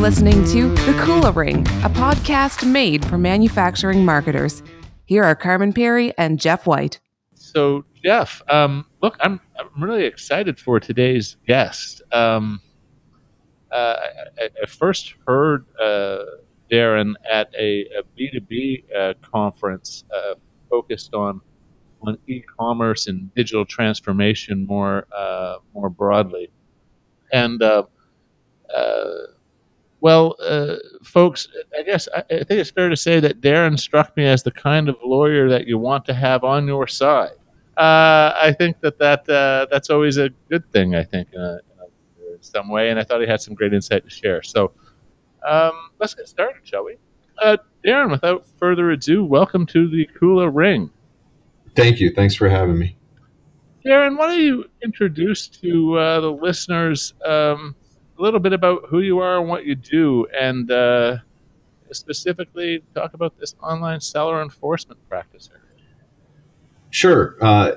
listening 0.00 0.42
to 0.46 0.70
The 0.86 0.92
Kula 0.92 1.36
Ring, 1.36 1.60
a 1.84 1.90
podcast 1.90 2.66
made 2.66 3.04
for 3.04 3.18
manufacturing 3.18 4.02
marketers. 4.02 4.62
Here 5.04 5.22
are 5.22 5.34
Carman 5.34 5.74
Pirie 5.74 6.14
and 6.16 6.40
Jeff 6.40 6.66
White. 6.66 6.98
So, 7.34 7.84
Jeff, 8.02 8.40
um, 8.48 8.86
look, 9.02 9.18
I'm, 9.20 9.38
I'm 9.58 9.68
really 9.82 10.06
excited 10.06 10.58
for 10.58 10.80
today's 10.80 11.36
guest. 11.46 12.00
Um, 12.12 12.62
uh, 13.70 13.96
I, 14.38 14.48
I, 14.62 14.66
first 14.66 15.16
heard 15.26 15.66
uh, 15.78 16.24
Daren 16.72 17.12
at 17.30 17.52
a 17.54 17.84
a 17.98 18.02
B2B 18.18 18.84
uh, 18.96 19.14
conference 19.20 20.04
uh, 20.12 20.34
focused 20.70 21.12
on 21.12 21.42
on 22.00 22.16
e-commerce 22.26 23.06
and 23.06 23.32
digital 23.34 23.66
transformation 23.66 24.66
more 24.66 25.06
uh, 25.14 25.56
more 25.74 25.90
broadly. 25.90 26.50
And 27.32 27.62
uh, 27.62 27.82
well, 30.00 30.36
uh, 30.40 30.76
folks, 31.02 31.48
I 31.78 31.82
guess 31.82 32.08
I, 32.14 32.20
I, 32.20 32.44
think 32.44 32.50
it's 32.50 32.70
fair 32.70 32.88
to 32.88 32.96
say 32.96 33.20
that 33.20 33.40
Daren 33.40 33.78
struck 33.78 34.16
me 34.16 34.24
as 34.24 34.42
the 34.42 34.50
kind 34.50 34.88
of 34.88 34.96
lawyer 35.04 35.48
that 35.48 35.66
you 35.66 35.78
want 35.78 36.04
to 36.06 36.14
have 36.14 36.42
on 36.44 36.66
your 36.66 36.86
side. 36.86 37.32
Uh, 37.76 38.32
I 38.36 38.54
think 38.56 38.80
that, 38.80 38.98
that 38.98 39.28
uh, 39.28 39.66
that's 39.70 39.90
always 39.90 40.16
a 40.16 40.30
good 40.48 40.70
thing, 40.72 40.94
I 40.94 41.04
think, 41.04 41.28
in, 41.32 41.40
a, 41.40 41.58
in, 42.32 42.42
some 42.42 42.68
way, 42.68 42.90
and 42.90 42.98
I 42.98 43.04
thought 43.04 43.20
he 43.20 43.26
had 43.26 43.40
some 43.40 43.54
great 43.54 43.74
insight 43.74 44.04
to 44.04 44.10
share. 44.10 44.42
So 44.42 44.72
um, 45.46 45.72
let's 45.98 46.14
get 46.14 46.28
started, 46.28 46.66
shall 46.66 46.84
we? 46.84 46.96
Uh, 47.40 47.56
Daren, 47.84 48.10
without 48.10 48.46
further 48.58 48.90
ado, 48.90 49.24
welcome 49.24 49.66
to 49.66 49.88
the 49.88 50.08
Kula 50.20 50.50
Ring. 50.52 50.90
Thank 51.76 52.00
you. 52.00 52.10
Thanks 52.14 52.34
for 52.34 52.48
having 52.48 52.78
me. 52.78 52.96
Daren, 53.84 54.18
why 54.18 54.28
don't 54.28 54.40
you 54.40 54.64
introduce 54.82 55.48
to 55.48 55.96
uh, 55.96 56.20
the 56.20 56.30
listeners 56.30 57.14
um, 57.24 57.74
a 58.20 58.22
little 58.22 58.40
bit 58.40 58.52
about 58.52 58.86
who 58.88 59.00
you 59.00 59.18
are 59.18 59.40
and 59.40 59.48
what 59.48 59.64
you 59.64 59.74
do, 59.74 60.26
and 60.38 60.70
uh, 60.70 61.16
specifically 61.90 62.82
talk 62.94 63.14
about 63.14 63.38
this 63.38 63.54
online 63.62 64.00
seller 64.00 64.42
enforcement 64.42 65.00
practice. 65.08 65.48
Sure. 66.90 67.36
Uh, 67.40 67.72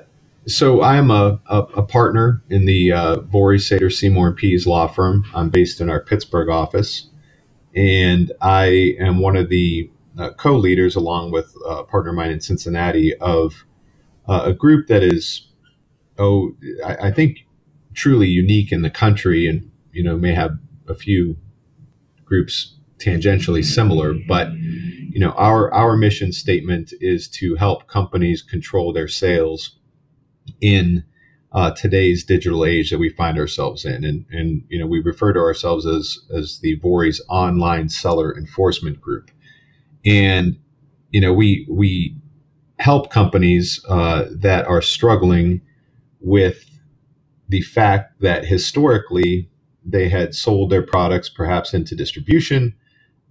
so 0.46 0.82
I 0.82 0.96
am 0.96 1.10
a, 1.10 1.40
a, 1.46 1.58
a, 1.60 1.82
partner 1.82 2.42
in 2.50 2.66
the 2.66 2.92
uh, 2.92 3.16
Vorys, 3.16 3.62
Sater, 3.62 3.90
Seymour, 3.90 4.28
and 4.28 4.36
Pease 4.36 4.66
law 4.66 4.86
firm. 4.86 5.24
I'm 5.34 5.48
based 5.48 5.80
in 5.80 5.88
our 5.88 6.00
Pittsburgh 6.00 6.50
office, 6.50 7.08
and 7.74 8.30
I 8.42 8.96
am 9.00 9.20
one 9.20 9.36
of 9.36 9.48
the 9.48 9.90
uh, 10.18 10.30
co-leaders, 10.32 10.94
along 10.94 11.30
with 11.30 11.54
a 11.66 11.84
partner 11.84 12.10
of 12.10 12.16
mine 12.16 12.30
in 12.30 12.40
Cincinnati, 12.40 13.14
of 13.16 13.64
uh, 14.28 14.42
a 14.44 14.52
group 14.52 14.88
that 14.88 15.02
is, 15.02 15.46
oh, 16.18 16.54
I, 16.84 17.08
I 17.08 17.10
think, 17.10 17.46
truly 17.94 18.26
unique 18.28 18.72
in 18.72 18.82
the 18.82 18.90
country 18.90 19.46
and 19.46 19.70
you 19.94 20.02
know 20.02 20.16
may 20.16 20.34
have 20.34 20.58
a 20.88 20.94
few 20.94 21.36
groups 22.24 22.76
tangentially 22.98 23.64
similar, 23.64 24.14
but 24.28 24.52
you 24.58 25.20
know 25.20 25.30
our 25.30 25.72
our 25.72 25.96
mission 25.96 26.32
statement 26.32 26.92
is 27.00 27.28
to 27.28 27.54
help 27.54 27.86
companies 27.86 28.42
control 28.42 28.92
their 28.92 29.08
sales 29.08 29.78
in 30.60 31.04
uh, 31.52 31.70
today's 31.70 32.24
digital 32.24 32.64
age 32.64 32.90
that 32.90 32.98
we 32.98 33.08
find 33.08 33.38
ourselves 33.38 33.84
in, 33.84 34.04
and 34.04 34.26
and 34.30 34.64
you 34.68 34.78
know 34.78 34.86
we 34.86 35.00
refer 35.00 35.32
to 35.32 35.40
ourselves 35.40 35.86
as 35.86 36.18
as 36.34 36.58
the 36.60 36.78
Vorys 36.80 37.20
Online 37.28 37.88
Seller 37.88 38.36
Enforcement 38.36 39.00
Group, 39.00 39.30
and 40.04 40.58
you 41.10 41.20
know 41.20 41.32
we 41.32 41.66
we 41.70 42.16
help 42.80 43.10
companies 43.10 43.80
uh, 43.88 44.24
that 44.30 44.66
are 44.66 44.82
struggling 44.82 45.60
with 46.20 46.64
the 47.48 47.62
fact 47.62 48.20
that 48.20 48.44
historically 48.44 49.48
they 49.84 50.08
had 50.08 50.34
sold 50.34 50.70
their 50.70 50.82
products 50.82 51.28
perhaps 51.28 51.74
into 51.74 51.94
distribution. 51.94 52.74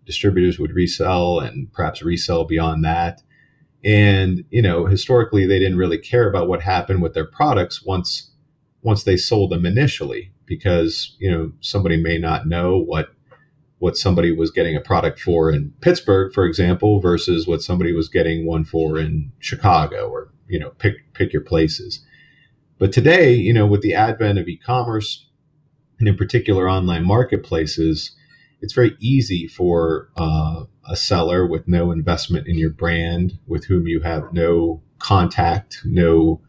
Distributors 0.05 0.59
would 0.59 0.73
resell 0.73 1.39
and 1.39 1.71
perhaps 1.73 2.03
resell 2.03 2.45
beyond 2.45 2.83
that. 2.83 3.21
And, 3.83 4.45
you 4.49 4.61
know, 4.61 4.85
historically 4.85 5.45
they 5.45 5.59
didn't 5.59 5.77
really 5.77 5.97
care 5.97 6.29
about 6.29 6.47
what 6.47 6.61
happened 6.61 7.01
with 7.01 7.13
their 7.13 7.25
products 7.25 7.83
once 7.83 8.29
once 8.81 9.03
they 9.03 9.15
sold 9.15 9.49
them 9.49 9.65
initially 9.65 10.31
because, 10.45 11.15
you 11.19 11.31
know, 11.31 11.51
somebody 11.61 12.01
may 12.01 12.17
not 12.17 12.47
know 12.47 12.77
what 12.77 13.13
what 13.79 13.97
somebody 13.97 14.31
was 14.31 14.51
getting 14.51 14.77
a 14.77 14.81
product 14.81 15.19
for 15.19 15.51
in 15.51 15.73
Pittsburgh, 15.81 16.31
for 16.33 16.45
example, 16.45 17.01
versus 17.01 17.45
what 17.45 17.61
somebody 17.61 17.91
was 17.91 18.07
getting 18.07 18.45
one 18.45 18.63
for 18.63 18.97
in 18.97 19.29
Chicago 19.39 20.07
or, 20.09 20.31
you 20.47 20.57
know, 20.57 20.69
pick 20.77 21.13
pick 21.13 21.33
your 21.33 21.41
places. 21.41 22.05
But 22.79 22.93
today, 22.93 23.33
you 23.33 23.53
know, 23.53 23.65
with 23.65 23.81
the 23.81 23.93
advent 23.93 24.39
of 24.39 24.47
e-commerce, 24.47 25.25
and 25.99 26.07
in 26.07 26.15
particular 26.15 26.69
online 26.69 27.05
marketplaces, 27.05 28.15
it's 28.61 28.73
very 28.73 28.95
easy 28.99 29.47
for 29.47 30.09
uh, 30.17 30.63
a 30.89 30.95
seller 30.95 31.45
with 31.45 31.67
no 31.67 31.91
investment 31.91 32.47
in 32.47 32.57
your 32.57 32.69
brand, 32.69 33.37
with 33.47 33.65
whom 33.65 33.87
you 33.87 33.99
have 34.01 34.33
no 34.33 34.81
contact, 34.99 35.79
no 35.85 36.41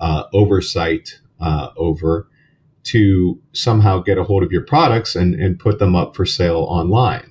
uh, 0.00 0.24
oversight 0.32 1.20
uh, 1.40 1.68
over, 1.76 2.28
to 2.82 3.40
somehow 3.52 4.00
get 4.00 4.18
a 4.18 4.24
hold 4.24 4.42
of 4.42 4.50
your 4.50 4.64
products 4.64 5.14
and, 5.14 5.34
and 5.34 5.58
put 5.58 5.78
them 5.78 5.94
up 5.94 6.16
for 6.16 6.24
sale 6.24 6.66
online. 6.68 7.30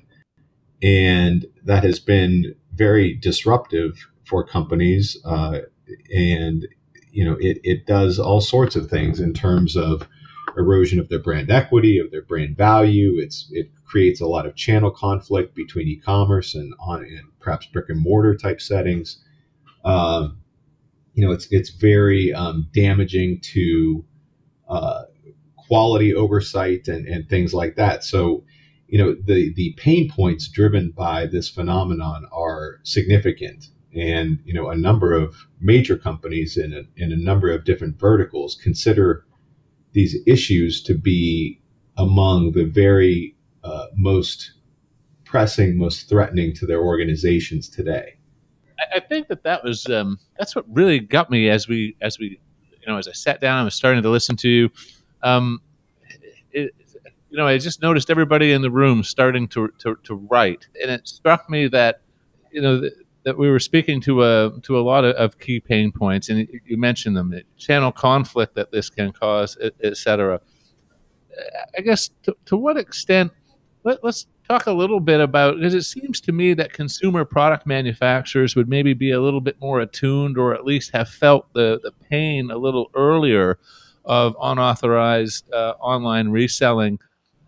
And 0.81 1.45
that 1.65 1.83
has 1.83 1.99
been 1.99 2.55
very 2.75 3.15
disruptive 3.15 4.07
for 4.25 4.43
companies. 4.43 5.17
Uh, 5.25 5.61
and, 6.15 6.67
you 7.11 7.25
know, 7.25 7.35
it, 7.39 7.59
it 7.63 7.87
does 7.87 8.19
all 8.19 8.41
sorts 8.41 8.75
of 8.75 8.89
things 8.89 9.19
in 9.19 9.33
terms 9.33 9.75
of 9.75 10.07
erosion 10.57 10.99
of 10.99 11.09
their 11.09 11.19
brand 11.19 11.49
equity, 11.49 11.97
of 11.97 12.11
their 12.11 12.21
brand 12.21 12.57
value. 12.57 13.15
It's 13.17 13.47
it 13.51 13.71
creates 13.85 14.21
a 14.21 14.27
lot 14.27 14.45
of 14.45 14.55
channel 14.55 14.91
conflict 14.91 15.55
between 15.55 15.87
e-commerce 15.87 16.55
and 16.55 16.73
on 16.79 17.01
and 17.03 17.21
perhaps 17.39 17.65
brick 17.65 17.89
and 17.89 18.01
mortar 18.01 18.35
type 18.35 18.61
settings. 18.61 19.23
Um, 19.83 20.39
you 21.13 21.25
know, 21.25 21.31
it's 21.31 21.47
it's 21.51 21.69
very 21.69 22.33
um, 22.33 22.67
damaging 22.73 23.39
to 23.53 24.05
uh, 24.67 25.03
quality 25.55 26.13
oversight 26.13 26.87
and, 26.87 27.07
and 27.07 27.27
things 27.29 27.53
like 27.53 27.75
that. 27.75 28.03
So, 28.03 28.43
you 28.87 28.97
know, 28.97 29.15
the 29.15 29.53
the 29.53 29.73
pain 29.77 30.09
points 30.09 30.47
driven 30.47 30.91
by 30.91 31.25
this 31.25 31.49
phenomenon 31.49 32.25
are 32.31 32.79
significant. 32.83 33.67
And 33.95 34.39
you 34.45 34.53
know, 34.53 34.69
a 34.69 34.77
number 34.77 35.13
of 35.13 35.47
major 35.59 35.97
companies 35.97 36.57
in 36.57 36.73
a, 36.73 36.83
in 36.95 37.11
a 37.11 37.17
number 37.17 37.51
of 37.51 37.65
different 37.65 37.99
verticals 37.99 38.55
consider 38.55 39.25
these 39.93 40.17
issues 40.27 40.81
to 40.83 40.93
be 40.93 41.59
among 41.97 42.53
the 42.53 42.65
very 42.65 43.35
uh, 43.63 43.87
most 43.95 44.51
pressing, 45.25 45.77
most 45.77 46.09
threatening 46.09 46.53
to 46.55 46.65
their 46.65 46.81
organizations 46.81 47.69
today. 47.69 48.17
I 48.95 48.99
think 48.99 49.27
that 49.27 49.43
that 49.43 49.63
was 49.63 49.85
um, 49.87 50.19
that's 50.37 50.55
what 50.55 50.65
really 50.69 50.99
got 50.99 51.29
me 51.29 51.49
as 51.49 51.67
we 51.67 51.95
as 52.01 52.17
we 52.17 52.39
you 52.71 52.87
know 52.87 52.97
as 52.97 53.07
I 53.07 53.11
sat 53.11 53.41
down 53.41 53.59
and 53.59 53.65
was 53.65 53.75
starting 53.75 54.01
to 54.03 54.09
listen 54.09 54.37
to. 54.37 54.69
Um, 55.21 55.61
it, 56.51 56.73
you 57.29 57.37
know, 57.37 57.45
I 57.45 57.57
just 57.57 57.81
noticed 57.81 58.09
everybody 58.09 58.53
in 58.53 58.61
the 58.61 58.71
room 58.71 59.03
starting 59.03 59.47
to, 59.49 59.67
to, 59.79 59.97
to 60.03 60.15
write, 60.15 60.67
and 60.81 60.89
it 60.89 61.07
struck 61.07 61.49
me 61.49 61.67
that 61.67 62.01
you 62.51 62.61
know 62.61 62.89
that 63.23 63.37
we 63.37 63.49
were 63.49 63.59
speaking 63.59 64.01
to 64.01 64.23
a 64.23 64.51
to 64.63 64.77
a 64.77 64.81
lot 64.81 65.03
of, 65.03 65.15
of 65.15 65.39
key 65.39 65.59
pain 65.59 65.91
points, 65.91 66.29
and 66.29 66.47
you 66.65 66.77
mentioned 66.77 67.17
them: 67.17 67.33
channel 67.57 67.91
conflict 67.91 68.55
that 68.55 68.71
this 68.71 68.89
can 68.89 69.11
cause, 69.11 69.57
etc. 69.83 70.41
I 71.77 71.81
guess 71.81 72.09
to, 72.23 72.35
to 72.45 72.57
what 72.57 72.77
extent? 72.77 73.31
Let, 73.83 74.03
let's 74.03 74.27
talk 74.47 74.65
a 74.65 74.71
little 74.73 74.99
bit 74.99 75.21
about 75.21 75.55
because 75.55 75.73
it 75.73 75.83
seems 75.83 76.19
to 76.21 76.31
me 76.31 76.53
that 76.53 76.73
consumer 76.73 77.23
product 77.23 77.65
manufacturers 77.65 78.55
would 78.55 78.67
maybe 78.67 78.93
be 78.93 79.11
a 79.11 79.21
little 79.21 79.41
bit 79.41 79.59
more 79.61 79.79
attuned, 79.79 80.37
or 80.37 80.53
at 80.53 80.65
least 80.65 80.91
have 80.91 81.09
felt 81.09 81.51
the 81.53 81.79
the 81.83 81.91
pain 82.09 82.51
a 82.51 82.57
little 82.57 82.89
earlier 82.95 83.59
of 84.05 84.35
unauthorized 84.41 85.51
uh, 85.53 85.73
online 85.79 86.29
reselling 86.29 86.99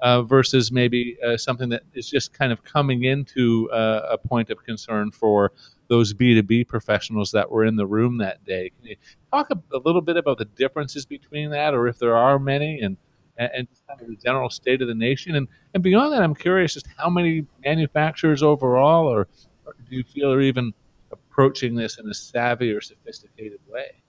uh, 0.02 0.24
versus 0.24 0.72
maybe 0.72 1.18
uh, 1.26 1.38
something 1.38 1.70
that 1.70 1.84
is 1.94 2.10
just 2.10 2.34
kind 2.34 2.52
of 2.52 2.64
coming 2.64 3.04
into 3.04 3.70
uh, 3.72 4.08
a 4.12 4.18
point 4.18 4.50
of 4.50 4.64
concern 4.64 5.12
for 5.12 5.52
those 5.88 6.14
B2B 6.14 6.68
professionals 6.68 7.32
that 7.32 7.52
were 7.52 7.66
in 7.66 7.76
the 7.76 7.86
room 7.86 8.18
that 8.18 8.44
day. 8.46 8.72
Can 8.80 8.90
you 8.90 8.96
talk 9.32 9.50
a, 9.52 9.62
a 9.76 9.80
little 9.80 10.02
bit 10.02 10.18
about 10.18 10.38
the 10.38 10.46
differences 10.46 11.06
between 11.06 11.52
that, 11.52 11.74
or 11.74 11.88
if 11.88 12.00
there 12.00 12.16
are 12.16 12.40
many, 12.40 12.80
and 12.82 12.98
and 13.38 13.68
just 13.70 13.86
kind 13.88 14.02
of 14.02 14.08
the 14.08 14.16
general 14.16 14.50
state 14.50 14.82
of 14.82 14.88
the 14.88 14.94
nation. 14.94 15.36
And, 15.36 15.48
and 15.74 15.82
beyond 15.82 16.14
that, 16.14 16.22
I'm 16.22 16.36
curious 16.36 16.74
just 16.74 16.88
how 16.98 17.10
many 17.10 17.46
manufacturers 17.64 18.44
overall, 18.44 19.08
or, 19.08 19.28
or, 19.66 19.76
do 19.90 19.96
you 19.96 20.04
feel 20.04 20.32
are 20.32 20.42
even 20.42 20.74
approaching 21.12 21.76
this 21.76 21.98
in 21.98 22.08
a 22.08 22.14
savvy 22.14 22.72
or 22.72 22.82
sophisticated 22.82 23.60
way? 23.68 24.04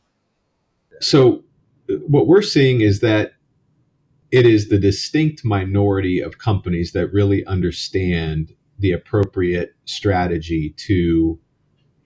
So, 1.00 1.44
what 2.06 2.26
we're 2.26 2.42
seeing 2.42 2.80
is 2.80 3.00
that 3.00 3.34
it 4.32 4.46
is 4.46 4.70
the 4.70 4.78
distinct 4.78 5.44
minority 5.44 6.18
of 6.18 6.38
companies 6.38 6.92
that 6.92 7.12
really 7.12 7.44
understand 7.44 8.54
the 8.78 8.90
appropriate 8.90 9.76
strategy 9.84 10.74
to 10.78 11.38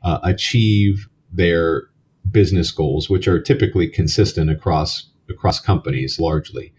uh, 0.02 0.18
achieve 0.24 1.08
their 1.32 1.84
business 2.30 2.72
goals, 2.72 3.08
which 3.08 3.28
are 3.28 3.40
typically 3.40 3.88
consistent 3.88 4.50
across 4.50 5.08
across 5.30 5.60
companies 5.60 6.18
largely. 6.18 6.72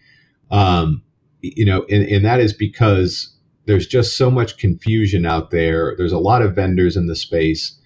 Um, 0.50 1.02
you 1.40 1.64
know, 1.64 1.84
and, 1.90 2.04
and 2.04 2.24
that 2.24 2.40
is 2.40 2.52
because 2.52 3.34
there's 3.66 3.86
just 3.86 4.16
so 4.16 4.30
much 4.30 4.58
confusion 4.58 5.24
out 5.24 5.50
there. 5.50 5.94
There's 5.96 6.12
a 6.12 6.18
lot 6.18 6.42
of 6.42 6.54
vendors 6.54 6.96
in 6.96 7.06
the 7.06 7.16
space, 7.16 7.78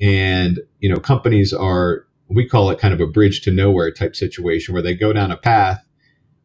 and 0.00 0.60
you 0.80 0.90
know, 0.90 1.00
companies 1.00 1.54
are 1.54 2.06
we 2.28 2.46
call 2.46 2.70
it 2.70 2.78
kind 2.78 2.92
of 2.92 3.00
a 3.00 3.06
bridge 3.06 3.40
to 3.42 3.50
nowhere 3.50 3.90
type 3.90 4.14
situation 4.14 4.74
where 4.74 4.82
they 4.82 4.94
go 4.94 5.14
down 5.14 5.30
a 5.30 5.36
path 5.36 5.85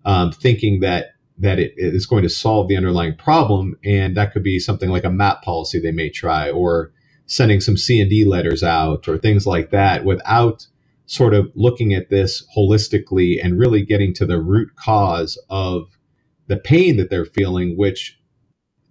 um, 0.05 0.31
thinking 0.31 0.79
that 0.81 1.07
that 1.37 1.57
it 1.57 1.73
is 1.75 2.05
going 2.05 2.21
to 2.23 2.29
solve 2.29 2.67
the 2.67 2.77
underlying 2.77 3.15
problem, 3.15 3.75
and 3.83 4.15
that 4.15 4.31
could 4.31 4.43
be 4.43 4.59
something 4.59 4.89
like 4.89 5.03
a 5.03 5.09
map 5.09 5.41
policy 5.41 5.79
they 5.79 5.91
may 5.91 6.09
try, 6.09 6.49
or 6.51 6.91
sending 7.25 7.59
some 7.59 7.77
C 7.77 7.99
and 7.99 8.09
D 8.09 8.25
letters 8.25 8.63
out, 8.63 9.07
or 9.07 9.17
things 9.17 9.47
like 9.47 9.71
that, 9.71 10.05
without 10.05 10.67
sort 11.07 11.33
of 11.33 11.51
looking 11.55 11.93
at 11.93 12.09
this 12.09 12.45
holistically 12.55 13.43
and 13.43 13.59
really 13.59 13.83
getting 13.83 14.13
to 14.13 14.25
the 14.25 14.39
root 14.39 14.69
cause 14.75 15.37
of 15.49 15.97
the 16.47 16.57
pain 16.57 16.97
that 16.97 17.09
they're 17.09 17.25
feeling, 17.25 17.75
which 17.75 18.19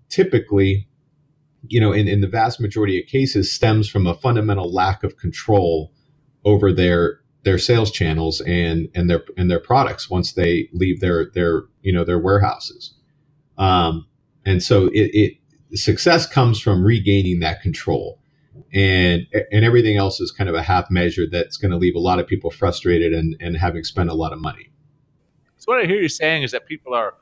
typically, 0.09 0.89
you 1.69 1.81
know, 1.81 1.93
in, 1.93 2.09
in 2.09 2.21
the 2.21 2.29
vast 2.29 2.61
majority 2.61 3.01
of 3.01 3.07
cases 3.07 3.53
stems 3.53 3.89
from 3.89 4.07
a 4.07 4.15
fundamental 4.15 4.73
lack 4.73 5.05
of 5.05 5.17
control 5.19 5.93
over 6.45 6.73
their 6.73 7.20
their 7.43 7.59
sales 7.59 7.91
channels 7.91 8.41
and 8.43 8.89
and 8.95 9.09
their 9.09 9.23
and 9.37 9.51
their 9.51 9.61
products 9.61 10.11
once 10.11 10.33
they 10.33 10.69
leave 10.73 11.01
their 11.01 11.31
their 11.35 11.65
you 11.83 11.93
know 11.93 12.05
their 12.05 12.19
warehouses. 12.19 12.95
Um, 13.59 14.07
and 14.47 14.63
so 14.63 14.87
it, 14.87 15.11
it 15.13 15.79
success 15.79 16.27
comes 16.27 16.61
from 16.61 16.83
regaining 16.83 17.41
that 17.41 17.61
control 17.61 18.21
and 18.73 19.27
and 19.51 19.65
everything 19.65 19.97
else 19.97 20.21
is 20.21 20.31
kind 20.31 20.49
of 20.49 20.55
a 20.55 20.63
half 20.63 20.91
measure 20.91 21.27
that's 21.31 21.57
going 21.57 21.71
to 21.71 21.77
leave 21.77 21.95
a 21.95 22.01
lot 22.01 22.19
of 22.19 22.27
people 22.27 22.51
frustrated 22.51 23.13
and 23.13 23.37
and 23.41 23.57
having 23.57 23.85
spent 23.85 24.11
a 24.11 24.15
lot 24.15 24.33
of 24.33 24.41
money. 24.41 24.71
So 25.57 25.73
what 25.73 25.83
I 25.83 25.87
hear 25.87 26.01
you 26.01 26.09
saying 26.09 26.43
is 26.43 26.53
that 26.53 26.67
people 26.67 26.95
are, 26.95 27.15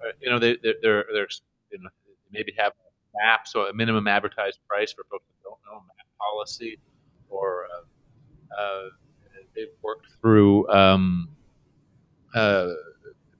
uh, 0.00 0.12
you 0.20 0.30
know, 0.30 0.38
they 0.38 0.56
they're 0.62 0.74
they're, 0.82 1.04
they're 1.12 1.28
you 1.70 1.78
know, 1.78 1.90
maybe 2.30 2.52
have 2.58 2.72
a 2.72 3.26
maps 3.26 3.52
so 3.52 3.66
a 3.66 3.72
minimum 3.72 4.08
advertised 4.08 4.58
price 4.68 4.92
for 4.92 5.04
folks 5.10 5.26
that 5.28 5.48
don't 5.48 5.58
know 5.66 5.80
map 5.80 6.06
policy, 6.18 6.78
or 7.28 7.66
uh, 7.66 8.60
uh, 8.60 8.88
they've 9.54 9.66
worked 9.82 10.08
through. 10.20 10.68
Um, 10.68 11.28
uh, 12.34 12.70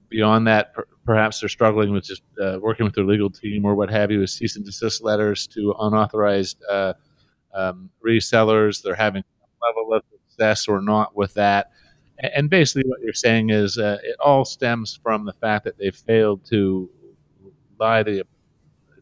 beyond 0.09 0.47
that, 0.47 0.73
per- 0.73 0.87
perhaps 1.05 1.39
they're 1.39 1.49
struggling 1.49 1.91
with 1.91 2.03
just 2.03 2.23
uh, 2.41 2.57
working 2.61 2.85
with 2.85 2.95
their 2.95 3.03
legal 3.03 3.29
team 3.29 3.65
or 3.65 3.75
what 3.75 3.89
have 3.89 4.11
you, 4.11 4.19
with 4.19 4.29
cease 4.29 4.55
and 4.55 4.65
desist 4.65 5.03
letters 5.03 5.47
to 5.47 5.75
unauthorized 5.79 6.63
uh, 6.69 6.93
um, 7.53 7.89
resellers. 8.05 8.81
They're 8.81 8.95
having 8.95 9.23
some 9.39 9.49
level 9.61 9.93
of 9.93 10.03
success 10.29 10.67
or 10.67 10.81
not 10.81 11.15
with 11.15 11.33
that. 11.35 11.71
And 12.17 12.49
basically, 12.49 12.89
what 12.89 13.01
you're 13.01 13.13
saying 13.13 13.49
is 13.49 13.77
uh, 13.77 13.97
it 14.03 14.15
all 14.23 14.45
stems 14.45 14.97
from 15.03 15.25
the 15.25 15.33
fact 15.33 15.65
that 15.65 15.77
they 15.77 15.91
failed 15.91 16.45
to 16.45 16.89
lie 17.77 18.03
the 18.03 18.23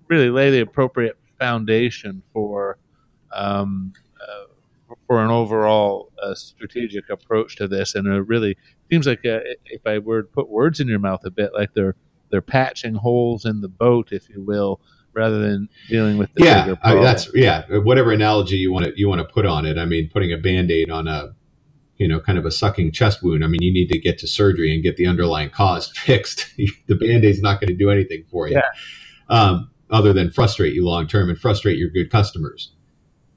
really 0.07 0.29
lay 0.29 0.49
the 0.49 0.61
appropriate 0.61 1.17
foundation 1.39 2.23
for 2.33 2.77
um, 3.31 3.93
for 5.13 5.23
an 5.23 5.29
overall 5.29 6.11
uh, 6.23 6.33
strategic 6.33 7.07
approach 7.07 7.55
to 7.55 7.67
this. 7.67 7.93
And 7.93 8.07
it 8.07 8.27
really 8.27 8.57
seems 8.89 9.05
like 9.05 9.19
uh, 9.19 9.41
if 9.65 9.85
I 9.85 9.99
were 9.99 10.23
to 10.23 10.27
put 10.27 10.49
words 10.49 10.79
in 10.79 10.87
your 10.87 10.97
mouth 10.97 11.23
a 11.23 11.29
bit, 11.29 11.53
like 11.53 11.75
they're 11.75 11.95
they're 12.31 12.41
patching 12.41 12.95
holes 12.95 13.45
in 13.45 13.61
the 13.61 13.67
boat, 13.67 14.07
if 14.11 14.27
you 14.27 14.41
will, 14.41 14.81
rather 15.13 15.37
than 15.37 15.69
dealing 15.87 16.17
with 16.17 16.33
the 16.33 16.45
yeah, 16.45 16.73
I 16.81 16.95
mean, 16.95 17.03
that's 17.03 17.29
yeah. 17.35 17.63
Whatever 17.69 18.11
analogy 18.11 18.55
you 18.55 18.73
want 18.73 18.85
to 18.85 18.93
you 18.95 19.07
want 19.07 19.19
to 19.19 19.31
put 19.31 19.45
on 19.45 19.67
it. 19.67 19.77
I 19.77 19.85
mean, 19.85 20.09
putting 20.11 20.33
a 20.33 20.37
band 20.37 20.71
aid 20.71 20.89
on 20.89 21.07
a 21.07 21.35
you 21.97 22.07
know 22.07 22.19
kind 22.19 22.39
of 22.39 22.45
a 22.47 22.51
sucking 22.51 22.91
chest 22.91 23.21
wound. 23.21 23.43
I 23.43 23.47
mean, 23.47 23.61
you 23.61 23.71
need 23.71 23.89
to 23.89 23.99
get 23.99 24.17
to 24.17 24.27
surgery 24.27 24.73
and 24.73 24.81
get 24.81 24.97
the 24.97 25.05
underlying 25.05 25.51
cause 25.51 25.91
fixed. 25.95 26.47
the 26.87 26.95
band 26.95 27.23
aid's 27.23 27.39
not 27.39 27.61
going 27.61 27.69
to 27.69 27.77
do 27.77 27.91
anything 27.91 28.23
for 28.31 28.47
you, 28.47 28.55
yeah. 28.55 28.63
um, 29.29 29.69
other 29.91 30.11
than 30.11 30.31
frustrate 30.31 30.73
you 30.73 30.83
long 30.83 31.05
term 31.05 31.29
and 31.29 31.37
frustrate 31.37 31.77
your 31.77 31.91
good 31.91 32.09
customers. 32.09 32.73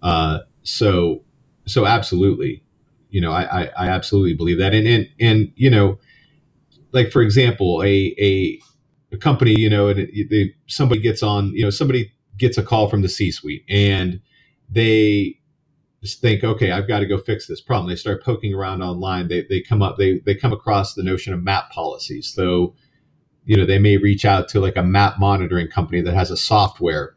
Uh, 0.00 0.38
so 0.62 1.22
so 1.66 1.86
absolutely, 1.86 2.62
you 3.10 3.20
know, 3.20 3.32
I, 3.32 3.62
I 3.62 3.70
I 3.76 3.88
absolutely 3.88 4.34
believe 4.34 4.58
that, 4.58 4.74
and 4.74 4.86
and 4.86 5.08
and 5.20 5.52
you 5.56 5.70
know, 5.70 5.98
like 6.92 7.10
for 7.10 7.22
example, 7.22 7.82
a 7.82 8.14
a 8.18 8.60
a 9.12 9.16
company, 9.16 9.54
you 9.58 9.70
know, 9.70 9.88
and 9.88 10.00
it, 10.00 10.30
they, 10.30 10.54
somebody 10.66 11.00
gets 11.00 11.22
on, 11.22 11.52
you 11.54 11.62
know, 11.62 11.70
somebody 11.70 12.12
gets 12.38 12.58
a 12.58 12.62
call 12.62 12.88
from 12.88 13.02
the 13.02 13.08
C-suite 13.08 13.64
and 13.68 14.20
they 14.68 15.38
just 16.02 16.20
think, 16.20 16.44
okay, 16.44 16.70
I've 16.70 16.88
got 16.88 17.00
to 17.00 17.06
go 17.06 17.18
fix 17.18 17.46
this 17.46 17.60
problem. 17.60 17.88
They 17.88 17.96
start 17.96 18.22
poking 18.22 18.54
around 18.54 18.82
online. 18.82 19.28
They, 19.28 19.42
they 19.48 19.60
come 19.60 19.82
up, 19.82 19.96
they, 19.96 20.18
they 20.20 20.34
come 20.34 20.52
across 20.52 20.94
the 20.94 21.02
notion 21.02 21.32
of 21.32 21.42
map 21.42 21.70
policies. 21.70 22.32
So, 22.32 22.74
you 23.44 23.56
know, 23.56 23.64
they 23.64 23.78
may 23.78 23.96
reach 23.96 24.24
out 24.24 24.48
to 24.50 24.60
like 24.60 24.76
a 24.76 24.82
map 24.82 25.18
monitoring 25.18 25.68
company 25.68 26.00
that 26.02 26.14
has 26.14 26.30
a 26.30 26.36
software 26.36 27.15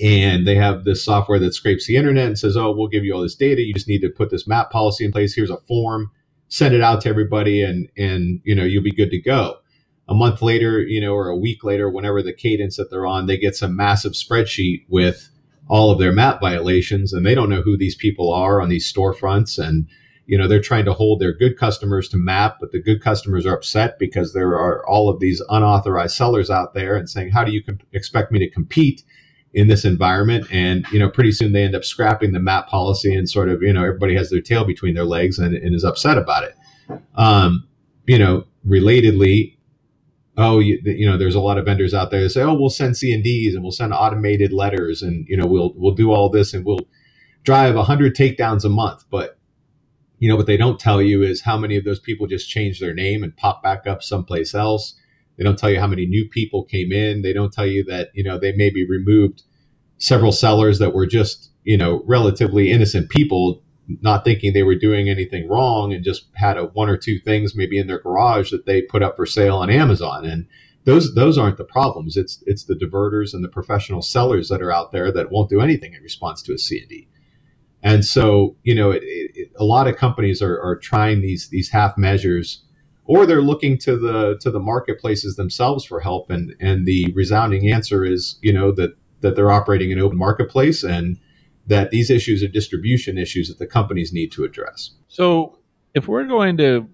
and 0.00 0.46
they 0.46 0.54
have 0.54 0.84
this 0.84 1.04
software 1.04 1.38
that 1.38 1.54
scrapes 1.54 1.86
the 1.86 1.96
internet 1.96 2.26
and 2.26 2.38
says, 2.38 2.56
oh, 2.56 2.72
we'll 2.72 2.88
give 2.88 3.04
you 3.04 3.14
all 3.14 3.22
this 3.22 3.34
data. 3.34 3.62
You 3.62 3.74
just 3.74 3.88
need 3.88 4.02
to 4.02 4.10
put 4.10 4.30
this 4.30 4.46
map 4.46 4.70
policy 4.70 5.04
in 5.04 5.12
place. 5.12 5.34
Here's 5.34 5.50
a 5.50 5.60
form, 5.68 6.10
send 6.48 6.74
it 6.74 6.82
out 6.82 7.00
to 7.02 7.08
everybody 7.08 7.62
and, 7.62 7.88
and, 7.96 8.40
you 8.44 8.54
know, 8.54 8.64
you'll 8.64 8.82
be 8.82 8.92
good 8.92 9.10
to 9.10 9.20
go 9.20 9.58
a 10.08 10.14
month 10.14 10.40
later, 10.40 10.80
you 10.80 11.00
know, 11.00 11.14
or 11.14 11.28
a 11.28 11.36
week 11.36 11.62
later, 11.62 11.90
whenever 11.90 12.22
the 12.22 12.32
cadence 12.32 12.76
that 12.76 12.90
they're 12.90 13.06
on, 13.06 13.26
they 13.26 13.36
get 13.36 13.54
some 13.54 13.76
massive 13.76 14.12
spreadsheet 14.12 14.84
with 14.88 15.28
all 15.68 15.90
of 15.90 15.98
their 15.98 16.12
map 16.12 16.40
violations 16.40 17.12
and 17.12 17.26
they 17.26 17.34
don't 17.34 17.50
know 17.50 17.60
who 17.60 17.76
these 17.76 17.94
people 17.94 18.32
are 18.32 18.60
on 18.60 18.70
these 18.70 18.90
storefronts 18.90 19.62
and 19.62 19.86
you 20.26 20.36
know 20.36 20.48
they're 20.48 20.62
trying 20.62 20.84
to 20.86 20.94
hold 20.94 21.20
their 21.20 21.34
good 21.34 21.58
customers 21.58 22.08
to 22.08 22.16
map 22.16 22.56
but 22.58 22.72
the 22.72 22.80
good 22.80 23.02
customers 23.02 23.44
are 23.44 23.54
upset 23.54 23.98
because 23.98 24.32
there 24.32 24.52
are 24.58 24.86
all 24.88 25.10
of 25.10 25.20
these 25.20 25.42
unauthorized 25.50 26.16
sellers 26.16 26.48
out 26.48 26.72
there 26.72 26.96
and 26.96 27.10
saying 27.10 27.30
how 27.30 27.44
do 27.44 27.52
you 27.52 27.62
comp- 27.62 27.82
expect 27.92 28.32
me 28.32 28.38
to 28.38 28.48
compete 28.48 29.02
in 29.58 29.66
this 29.66 29.84
environment 29.84 30.46
and 30.52 30.86
you 30.92 30.98
know 30.98 31.10
pretty 31.10 31.32
soon 31.32 31.52
they 31.52 31.64
end 31.64 31.74
up 31.74 31.84
scrapping 31.84 32.32
the 32.32 32.38
map 32.38 32.68
policy 32.68 33.14
and 33.14 33.28
sort 33.28 33.48
of 33.48 33.60
you 33.62 33.72
know 33.72 33.82
everybody 33.82 34.14
has 34.14 34.30
their 34.30 34.40
tail 34.40 34.64
between 34.64 34.94
their 34.94 35.04
legs 35.04 35.38
and, 35.38 35.54
and 35.54 35.74
is 35.74 35.84
upset 35.84 36.16
about 36.16 36.44
it 36.44 36.54
um, 37.16 37.66
you 38.06 38.18
know 38.18 38.44
relatedly 38.66 39.58
oh, 40.38 40.60
you, 40.60 40.80
you, 40.84 41.04
know, 41.04 41.18
there's 41.18 41.34
a 41.34 41.40
lot 41.40 41.58
of 41.58 41.64
vendors 41.64 41.92
out 41.92 42.12
there 42.12 42.22
that 42.22 42.30
say, 42.30 42.42
oh, 42.42 42.54
we'll 42.54 42.70
send 42.70 42.96
C 42.96 43.12
and 43.12 43.24
Ds 43.24 43.54
and 43.54 43.62
we'll 43.62 43.72
send 43.72 43.92
automated 43.92 44.52
letters 44.52 45.02
and 45.02 45.26
you 45.28 45.36
know 45.36 45.46
we'll 45.46 45.74
we'll 45.76 45.94
do 45.94 46.12
all 46.12 46.30
this 46.30 46.54
and 46.54 46.64
we'll 46.64 46.88
drive 47.42 47.74
hundred 47.74 48.14
takedowns 48.14 48.64
a 48.64 48.68
month. 48.68 49.04
But 49.10 49.38
you 50.18 50.28
know 50.28 50.36
what 50.36 50.46
they 50.46 50.56
don't 50.56 50.80
tell 50.80 51.02
you 51.02 51.22
is 51.22 51.42
how 51.42 51.58
many 51.58 51.76
of 51.76 51.84
those 51.84 51.98
people 51.98 52.26
just 52.26 52.48
change 52.48 52.80
their 52.80 52.94
name 52.94 53.22
and 53.22 53.36
pop 53.36 53.62
back 53.62 53.86
up 53.86 54.02
someplace 54.02 54.54
else. 54.54 54.94
They 55.36 55.44
don't 55.44 55.58
tell 55.58 55.70
you 55.70 55.80
how 55.80 55.86
many 55.86 56.06
new 56.06 56.28
people 56.28 56.64
came 56.64 56.92
in. 56.92 57.22
They 57.22 57.32
don't 57.32 57.52
tell 57.52 57.66
you 57.66 57.84
that 57.84 58.10
you 58.14 58.22
know 58.22 58.38
they 58.38 58.52
may 58.52 58.70
be 58.70 58.86
removed 58.88 59.42
several 59.98 60.32
sellers 60.32 60.78
that 60.78 60.94
were 60.94 61.06
just 61.06 61.50
you 61.64 61.76
know 61.76 62.02
relatively 62.06 62.70
innocent 62.70 63.10
people 63.10 63.62
not 64.02 64.24
thinking 64.24 64.52
they 64.52 64.62
were 64.62 64.74
doing 64.74 65.08
anything 65.08 65.48
wrong 65.48 65.92
and 65.92 66.04
just 66.04 66.26
had 66.34 66.58
a 66.58 66.64
one 66.64 66.90
or 66.90 66.96
two 66.96 67.18
things 67.18 67.54
maybe 67.54 67.78
in 67.78 67.86
their 67.86 68.00
garage 68.00 68.50
that 68.50 68.66
they 68.66 68.82
put 68.82 69.02
up 69.02 69.16
for 69.16 69.24
sale 69.24 69.56
on 69.56 69.70
Amazon. 69.70 70.26
And 70.26 70.46
those 70.84 71.14
those 71.14 71.38
aren't 71.38 71.56
the 71.56 71.64
problems. 71.64 72.16
It's 72.16 72.42
it's 72.46 72.64
the 72.64 72.74
diverters 72.74 73.32
and 73.32 73.42
the 73.42 73.48
professional 73.48 74.02
sellers 74.02 74.48
that 74.48 74.62
are 74.62 74.72
out 74.72 74.92
there 74.92 75.10
that 75.12 75.30
won't 75.30 75.50
do 75.50 75.60
anything 75.60 75.94
in 75.94 76.02
response 76.02 76.42
to 76.42 76.54
a 76.54 76.58
C&D 76.58 77.08
and 77.82 78.04
so 78.04 78.56
you 78.62 78.74
know 78.74 78.90
it, 78.90 79.02
it, 79.04 79.50
a 79.56 79.64
lot 79.64 79.86
of 79.86 79.96
companies 79.96 80.42
are, 80.42 80.60
are 80.60 80.76
trying 80.76 81.20
these 81.20 81.48
these 81.50 81.70
half 81.70 81.96
measures 81.96 82.64
or 83.08 83.24
they're 83.24 83.42
looking 83.42 83.78
to 83.78 83.96
the 83.96 84.38
to 84.40 84.50
the 84.50 84.60
marketplaces 84.60 85.36
themselves 85.36 85.84
for 85.84 86.00
help. 86.00 86.30
And 86.30 86.54
and 86.60 86.86
the 86.86 87.12
resounding 87.14 87.70
answer 87.72 88.04
is 88.04 88.38
you 88.42 88.52
know 88.52 88.70
that 88.72 88.96
that 89.20 89.36
they're 89.36 89.50
operating 89.50 89.90
in 89.90 89.98
open 89.98 90.18
marketplace 90.18 90.82
and 90.82 91.18
that 91.66 91.90
these 91.90 92.10
issues 92.10 92.42
are 92.42 92.48
distribution 92.48 93.18
issues 93.18 93.48
that 93.48 93.58
the 93.58 93.66
companies 93.66 94.12
need 94.12 94.32
to 94.32 94.44
address. 94.44 94.92
So, 95.08 95.58
if 95.94 96.08
we're 96.08 96.24
going 96.24 96.56
to 96.58 96.88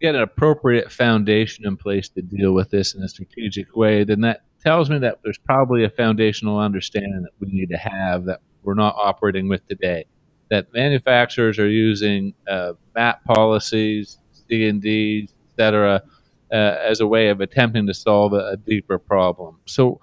get 0.00 0.14
an 0.14 0.22
appropriate 0.22 0.90
foundation 0.92 1.66
in 1.66 1.76
place 1.76 2.08
to 2.10 2.22
deal 2.22 2.52
with 2.52 2.70
this 2.70 2.94
in 2.94 3.02
a 3.02 3.08
strategic 3.08 3.74
way, 3.74 4.04
then 4.04 4.20
that 4.22 4.42
tells 4.62 4.90
me 4.90 4.98
that 4.98 5.18
there's 5.22 5.38
probably 5.38 5.84
a 5.84 5.90
foundational 5.90 6.58
understanding 6.58 7.22
that 7.22 7.32
we 7.40 7.48
need 7.48 7.70
to 7.70 7.76
have 7.76 8.24
that 8.24 8.40
we're 8.62 8.74
not 8.74 8.94
operating 8.96 9.48
with 9.48 9.66
today. 9.66 10.06
That 10.50 10.72
manufacturers 10.72 11.58
are 11.58 11.68
using 11.68 12.34
uh, 12.48 12.72
map 12.94 13.24
policies, 13.24 14.18
C 14.32 14.66
and 14.68 14.80
Ds, 14.80 15.32
etc., 15.50 16.02
uh, 16.52 16.76
as 16.86 17.00
a 17.00 17.06
way 17.06 17.28
of 17.28 17.40
attempting 17.40 17.86
to 17.86 17.94
solve 17.94 18.32
a, 18.32 18.52
a 18.52 18.56
deeper 18.56 18.98
problem. 18.98 19.58
So, 19.66 20.00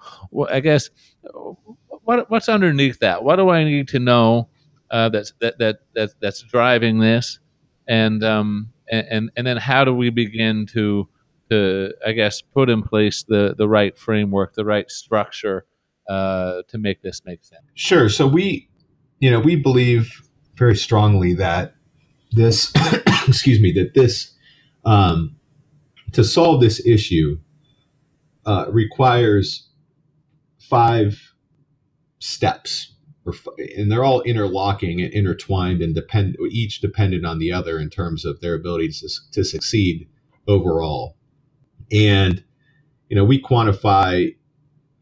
I 0.50 0.60
guess 0.60 0.90
what 2.04 2.30
what's 2.30 2.48
underneath 2.48 3.00
that? 3.00 3.24
What 3.24 3.36
do 3.36 3.50
I 3.50 3.64
need 3.64 3.88
to 3.88 3.98
know 3.98 4.48
uh, 4.90 5.08
that's 5.08 5.32
that, 5.40 5.58
that 5.58 5.78
that 5.94 6.10
that's 6.20 6.42
driving 6.42 7.00
this, 7.00 7.38
and 7.88 8.22
um 8.22 8.70
and 8.90 9.30
and 9.36 9.46
then 9.46 9.56
how 9.56 9.84
do 9.84 9.94
we 9.94 10.10
begin 10.10 10.66
to 10.66 11.08
to 11.50 11.92
I 12.06 12.12
guess 12.12 12.40
put 12.42 12.70
in 12.70 12.82
place 12.82 13.24
the 13.24 13.54
the 13.56 13.68
right 13.68 13.96
framework, 13.98 14.54
the 14.54 14.64
right 14.64 14.90
structure 14.90 15.66
uh, 16.08 16.62
to 16.68 16.78
make 16.78 17.02
this 17.02 17.22
make 17.24 17.44
sense? 17.44 17.62
Sure. 17.74 18.08
So 18.08 18.26
we, 18.26 18.68
you 19.18 19.30
know, 19.30 19.40
we 19.40 19.56
believe 19.56 20.22
very 20.56 20.76
strongly 20.76 21.34
that 21.34 21.74
this, 22.32 22.72
excuse 23.28 23.60
me, 23.60 23.72
that 23.72 23.94
this 23.94 24.32
um, 24.84 25.35
to 26.16 26.24
solve 26.24 26.62
this 26.62 26.84
issue 26.86 27.38
uh, 28.46 28.64
requires 28.70 29.68
five 30.58 31.34
steps 32.20 32.94
or 33.26 33.34
and 33.76 33.92
they're 33.92 34.02
all 34.02 34.22
interlocking 34.22 35.02
and 35.02 35.12
intertwined 35.12 35.82
and 35.82 35.94
depend 35.94 36.34
each 36.50 36.80
dependent 36.80 37.26
on 37.26 37.38
the 37.38 37.52
other 37.52 37.78
in 37.78 37.90
terms 37.90 38.24
of 38.24 38.40
their 38.40 38.54
ability 38.54 38.88
to, 38.88 39.08
to 39.30 39.44
succeed 39.44 40.08
overall. 40.48 41.18
And 41.92 42.42
you 43.10 43.16
know 43.16 43.24
we 43.24 43.38
quantify 43.38 44.34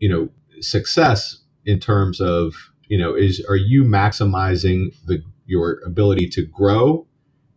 you 0.00 0.08
know 0.08 0.28
success 0.60 1.44
in 1.64 1.78
terms 1.78 2.20
of 2.20 2.54
you 2.88 2.98
know 2.98 3.14
is 3.14 3.40
are 3.48 3.54
you 3.54 3.84
maximizing 3.84 4.92
the 5.06 5.22
your 5.46 5.80
ability 5.86 6.28
to 6.30 6.44
grow 6.44 7.06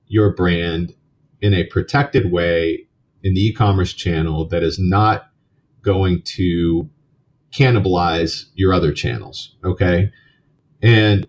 your 0.05 0.31
brand 0.31 0.93
in 1.41 1.55
a 1.55 1.63
protected 1.63 2.31
way 2.31 2.86
in 3.23 3.33
the 3.33 3.47
e-commerce 3.47 3.93
channel 3.93 4.47
that 4.47 4.63
is 4.63 4.77
not 4.79 5.29
going 5.81 6.21
to 6.23 6.89
cannibalize 7.51 8.45
your 8.55 8.73
other 8.73 8.91
channels 8.91 9.55
okay? 9.63 10.11
And 10.81 11.27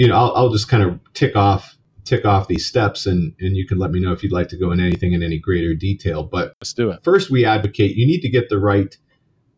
you 0.00 0.08
know 0.08 0.16
I'll, 0.16 0.32
I'll 0.34 0.50
just 0.50 0.68
kind 0.68 0.82
of 0.82 0.98
tick 1.12 1.36
off 1.36 1.76
tick 2.04 2.24
off 2.24 2.48
these 2.48 2.64
steps 2.64 3.04
and 3.04 3.34
and 3.38 3.54
you 3.54 3.66
can 3.66 3.78
let 3.78 3.90
me 3.90 4.00
know 4.00 4.12
if 4.12 4.22
you'd 4.22 4.32
like 4.32 4.48
to 4.48 4.56
go 4.56 4.72
in 4.72 4.80
anything 4.80 5.12
in 5.12 5.22
any 5.22 5.38
greater 5.38 5.74
detail 5.74 6.22
but 6.24 6.54
let's 6.60 6.72
do 6.72 6.90
it. 6.90 7.04
first 7.04 7.30
we 7.30 7.44
advocate 7.44 7.96
you 7.96 8.06
need 8.06 8.22
to 8.22 8.30
get 8.30 8.48
the 8.48 8.58
right 8.58 8.96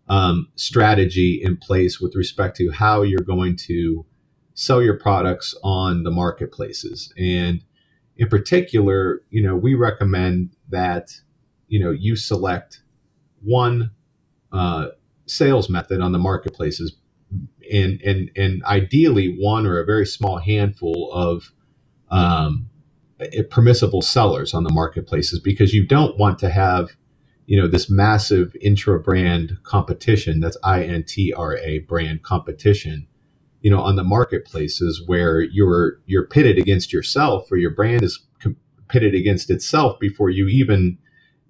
um, 0.09 0.49
strategy 0.57 1.41
in 1.43 1.57
place 1.57 2.01
with 2.01 2.17
respect 2.17 2.57
to 2.57 2.71
how 2.73 3.03
you're 3.03 3.21
going 3.21 3.57
to 3.57 4.05
sell 4.55 4.83
your 4.83 4.99
products 4.99 5.55
on 5.62 6.03
the 6.03 6.11
marketplaces. 6.11 7.15
And 7.17 7.62
in 8.17 8.29
particular 8.29 9.23
you 9.31 9.43
know 9.43 9.55
we 9.55 9.75
recommend 9.75 10.57
that 10.71 11.12
you 11.73 11.81
know 11.81 11.91
you 11.91 12.14
select 12.14 12.83
one 13.43 13.91
uh, 14.52 14.88
sales 15.25 15.71
method 15.71 16.02
on 16.02 16.12
the 16.12 16.19
marketplaces 16.19 16.95
and 17.73 17.99
and 18.02 18.31
and 18.37 18.62
ideally 18.64 19.35
one 19.41 19.67
or 19.67 19.81
a 19.81 19.87
very 19.87 20.05
small 20.05 20.37
handful 20.37 21.11
of 21.14 21.50
um, 22.11 22.69
permissible 23.50 24.02
sellers 24.02 24.52
on 24.52 24.64
the 24.64 24.73
marketplaces 24.73 25.41
because 25.41 25.73
you 25.73 25.87
don't 25.87 26.19
want 26.19 26.38
to 26.38 26.50
have 26.50 26.91
you 27.47 27.59
know 27.59 27.67
this 27.67 27.88
massive 27.88 28.55
intra 28.61 29.00
brand 29.00 29.57
competition 29.62 30.41
that's 30.41 30.59
intra 30.67 31.79
brand 31.88 32.23
competition 32.23 33.07
you 33.62 33.71
know 33.71 33.81
on 33.81 33.97
the 33.97 34.05
marketplaces 34.05 35.02
where 35.07 35.41
you're 35.41 36.00
you're 36.05 36.26
pitted 36.26 36.59
against 36.59 36.93
yourself 36.93 37.50
or 37.50 37.57
your 37.57 37.71
brand 37.75 38.02
is 38.02 38.26
pitted 38.88 39.14
against 39.14 39.49
itself 39.49 39.99
before 39.99 40.29
you 40.29 40.49
even 40.49 40.99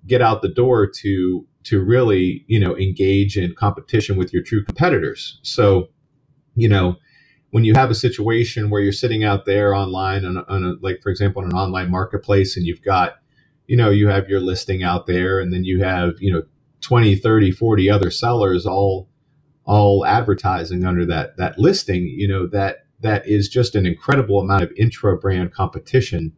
get 0.07 0.23
out 0.23 0.43
the 0.43 0.49
door 0.49 0.87
to 0.87 1.47
to 1.65 1.81
really 1.81 2.45
you 2.49 2.59
know 2.59 2.77
engage 2.77 3.37
in 3.37 3.55
competition 3.55 4.17
with 4.17 4.33
your 4.33 4.43
true 4.43 4.65
competitors. 4.65 5.39
So 5.43 5.89
you 6.55 6.69
know 6.69 6.97
when 7.51 7.65
you 7.65 7.75
have 7.75 7.91
a 7.91 7.95
situation 7.95 8.71
where 8.71 8.81
you're 8.81 8.93
sitting 8.93 9.25
out 9.25 9.45
there 9.45 9.75
online 9.75 10.25
on, 10.25 10.39
on 10.49 10.65
a, 10.65 10.73
like 10.81 11.03
for 11.03 11.11
example 11.11 11.43
on 11.43 11.51
an 11.51 11.57
online 11.57 11.91
marketplace 11.91 12.57
and 12.57 12.67
you've 12.67 12.83
got 12.83 13.17
you 13.67 13.77
know 13.77 13.91
you 13.91 14.09
have 14.09 14.29
your 14.29 14.41
listing 14.41 14.83
out 14.83 15.07
there 15.07 15.41
and 15.41 15.53
then 15.53 15.65
you 15.65 15.83
have 15.83 16.15
you 16.19 16.33
know 16.33 16.43
20 16.81 17.15
30 17.17 17.53
40 17.53 17.91
other 17.91 18.11
sellers 18.11 18.67
all 18.67 19.09
all 19.65 20.05
advertising 20.05 20.85
under 20.85 21.07
that 21.07 21.37
that 21.37 21.59
listing 21.59 22.07
you 22.07 22.27
know 22.27 22.47
that 22.47 22.87
that 23.01 23.27
is 23.27 23.49
just 23.49 23.75
an 23.75 23.85
incredible 23.85 24.41
amount 24.41 24.63
of 24.63 24.73
intra 24.77 25.17
brand 25.17 25.53
competition 25.53 26.33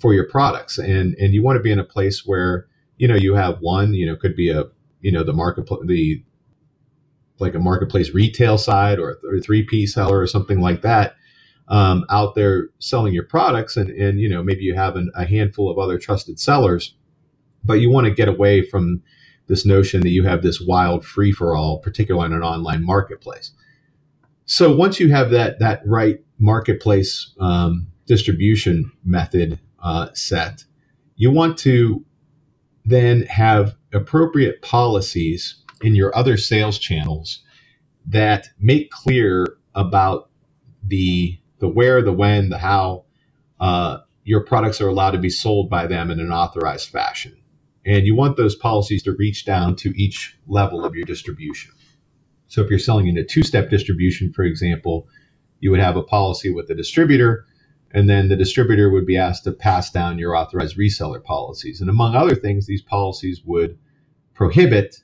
for 0.00 0.14
your 0.14 0.28
products. 0.28 0.78
And 0.78 1.14
and 1.14 1.34
you 1.34 1.42
want 1.42 1.56
to 1.56 1.62
be 1.62 1.72
in 1.72 1.78
a 1.78 1.84
place 1.84 2.24
where 2.26 2.66
you 2.98 3.08
know 3.08 3.14
you 3.14 3.34
have 3.34 3.58
one 3.60 3.94
you 3.94 4.06
know 4.06 4.16
could 4.16 4.36
be 4.36 4.50
a 4.50 4.64
you 5.00 5.10
know 5.10 5.24
the 5.24 5.32
market 5.32 5.66
the 5.86 6.22
like 7.38 7.54
a 7.54 7.58
marketplace 7.58 8.10
retail 8.10 8.58
side 8.58 8.98
or 8.98 9.10
a 9.10 9.40
3p 9.40 9.88
seller 9.88 10.18
or 10.18 10.26
something 10.26 10.60
like 10.60 10.82
that 10.82 11.14
um, 11.68 12.04
out 12.10 12.34
there 12.34 12.68
selling 12.78 13.14
your 13.14 13.24
products 13.24 13.76
and 13.76 13.90
and 13.90 14.20
you 14.20 14.28
know 14.28 14.42
maybe 14.42 14.62
you 14.62 14.74
have 14.74 14.96
an, 14.96 15.10
a 15.14 15.24
handful 15.24 15.70
of 15.70 15.78
other 15.78 15.98
trusted 15.98 16.38
sellers 16.38 16.94
but 17.64 17.74
you 17.74 17.90
want 17.90 18.06
to 18.06 18.12
get 18.12 18.28
away 18.28 18.62
from 18.62 19.02
this 19.46 19.64
notion 19.64 20.02
that 20.02 20.10
you 20.10 20.24
have 20.24 20.42
this 20.42 20.60
wild 20.60 21.04
free 21.04 21.32
for 21.32 21.56
all 21.56 21.78
particularly 21.78 22.26
in 22.26 22.32
an 22.32 22.42
online 22.42 22.84
marketplace. 22.84 23.52
So 24.44 24.74
once 24.74 25.00
you 25.00 25.10
have 25.10 25.30
that 25.30 25.58
that 25.58 25.82
right 25.86 26.20
marketplace 26.38 27.34
um, 27.40 27.86
distribution 28.06 28.90
method 29.04 29.58
uh, 29.82 30.08
set 30.14 30.64
you 31.16 31.30
want 31.30 31.58
to 31.58 32.04
then 32.88 33.22
have 33.22 33.76
appropriate 33.92 34.62
policies 34.62 35.62
in 35.82 35.94
your 35.94 36.16
other 36.16 36.36
sales 36.36 36.78
channels 36.78 37.42
that 38.06 38.48
make 38.58 38.90
clear 38.90 39.58
about 39.74 40.30
the 40.82 41.38
the 41.58 41.68
where, 41.68 42.00
the 42.00 42.12
when, 42.12 42.50
the 42.50 42.58
how 42.58 43.04
uh, 43.60 43.98
your 44.24 44.40
products 44.40 44.80
are 44.80 44.88
allowed 44.88 45.10
to 45.10 45.18
be 45.18 45.28
sold 45.28 45.68
by 45.68 45.86
them 45.86 46.10
in 46.10 46.20
an 46.20 46.32
authorized 46.32 46.88
fashion. 46.88 47.36
And 47.84 48.06
you 48.06 48.14
want 48.14 48.36
those 48.36 48.54
policies 48.54 49.02
to 49.02 49.12
reach 49.12 49.44
down 49.44 49.74
to 49.76 49.92
each 50.00 50.38
level 50.46 50.84
of 50.84 50.94
your 50.94 51.04
distribution. 51.04 51.72
So 52.46 52.62
if 52.62 52.70
you're 52.70 52.78
selling 52.78 53.08
in 53.08 53.18
a 53.18 53.24
two-step 53.24 53.70
distribution, 53.70 54.32
for 54.32 54.44
example, 54.44 55.08
you 55.60 55.70
would 55.70 55.80
have 55.80 55.96
a 55.96 56.02
policy 56.02 56.50
with 56.50 56.68
the 56.68 56.74
distributor, 56.74 57.44
and 57.92 58.08
then 58.08 58.28
the 58.28 58.36
distributor 58.36 58.90
would 58.90 59.06
be 59.06 59.16
asked 59.16 59.44
to 59.44 59.52
pass 59.52 59.90
down 59.90 60.18
your 60.18 60.36
authorized 60.36 60.76
reseller 60.76 61.22
policies. 61.22 61.80
And 61.80 61.88
among 61.88 62.14
other 62.14 62.34
things, 62.34 62.66
these 62.66 62.82
policies 62.82 63.42
would 63.44 63.78
prohibit 64.34 65.02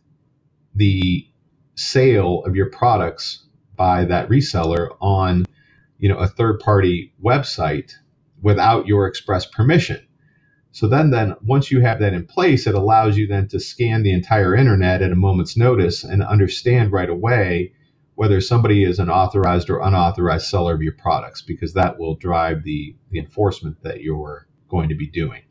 the 0.74 1.26
sale 1.74 2.42
of 2.44 2.54
your 2.54 2.70
products 2.70 3.46
by 3.76 4.04
that 4.04 4.28
reseller 4.28 4.96
on 5.00 5.44
you 5.98 6.08
know 6.08 6.16
a 6.16 6.28
third 6.28 6.60
party 6.60 7.12
website 7.22 7.94
without 8.42 8.86
your 8.86 9.06
express 9.06 9.46
permission 9.46 10.06
so 10.70 10.86
then 10.86 11.10
then 11.10 11.34
once 11.42 11.70
you 11.70 11.80
have 11.80 11.98
that 11.98 12.12
in 12.12 12.24
place 12.24 12.66
it 12.66 12.74
allows 12.74 13.16
you 13.16 13.26
then 13.26 13.48
to 13.48 13.58
scan 13.58 14.02
the 14.02 14.12
entire 14.12 14.54
internet 14.54 15.02
at 15.02 15.10
a 15.10 15.16
moment's 15.16 15.56
notice 15.56 16.04
and 16.04 16.22
understand 16.22 16.92
right 16.92 17.10
away 17.10 17.72
whether 18.16 18.40
somebody 18.40 18.84
is 18.84 18.98
an 18.98 19.10
authorized 19.10 19.68
or 19.70 19.80
unauthorized 19.80 20.46
seller 20.46 20.74
of 20.74 20.82
your 20.82 20.94
products 20.94 21.42
because 21.42 21.74
that 21.74 21.98
will 21.98 22.14
drive 22.14 22.62
the, 22.64 22.94
the 23.10 23.18
enforcement 23.18 23.82
that 23.82 24.02
you're 24.02 24.46
going 24.68 24.88
to 24.88 24.94
be 24.94 25.06
doing. 25.08 25.42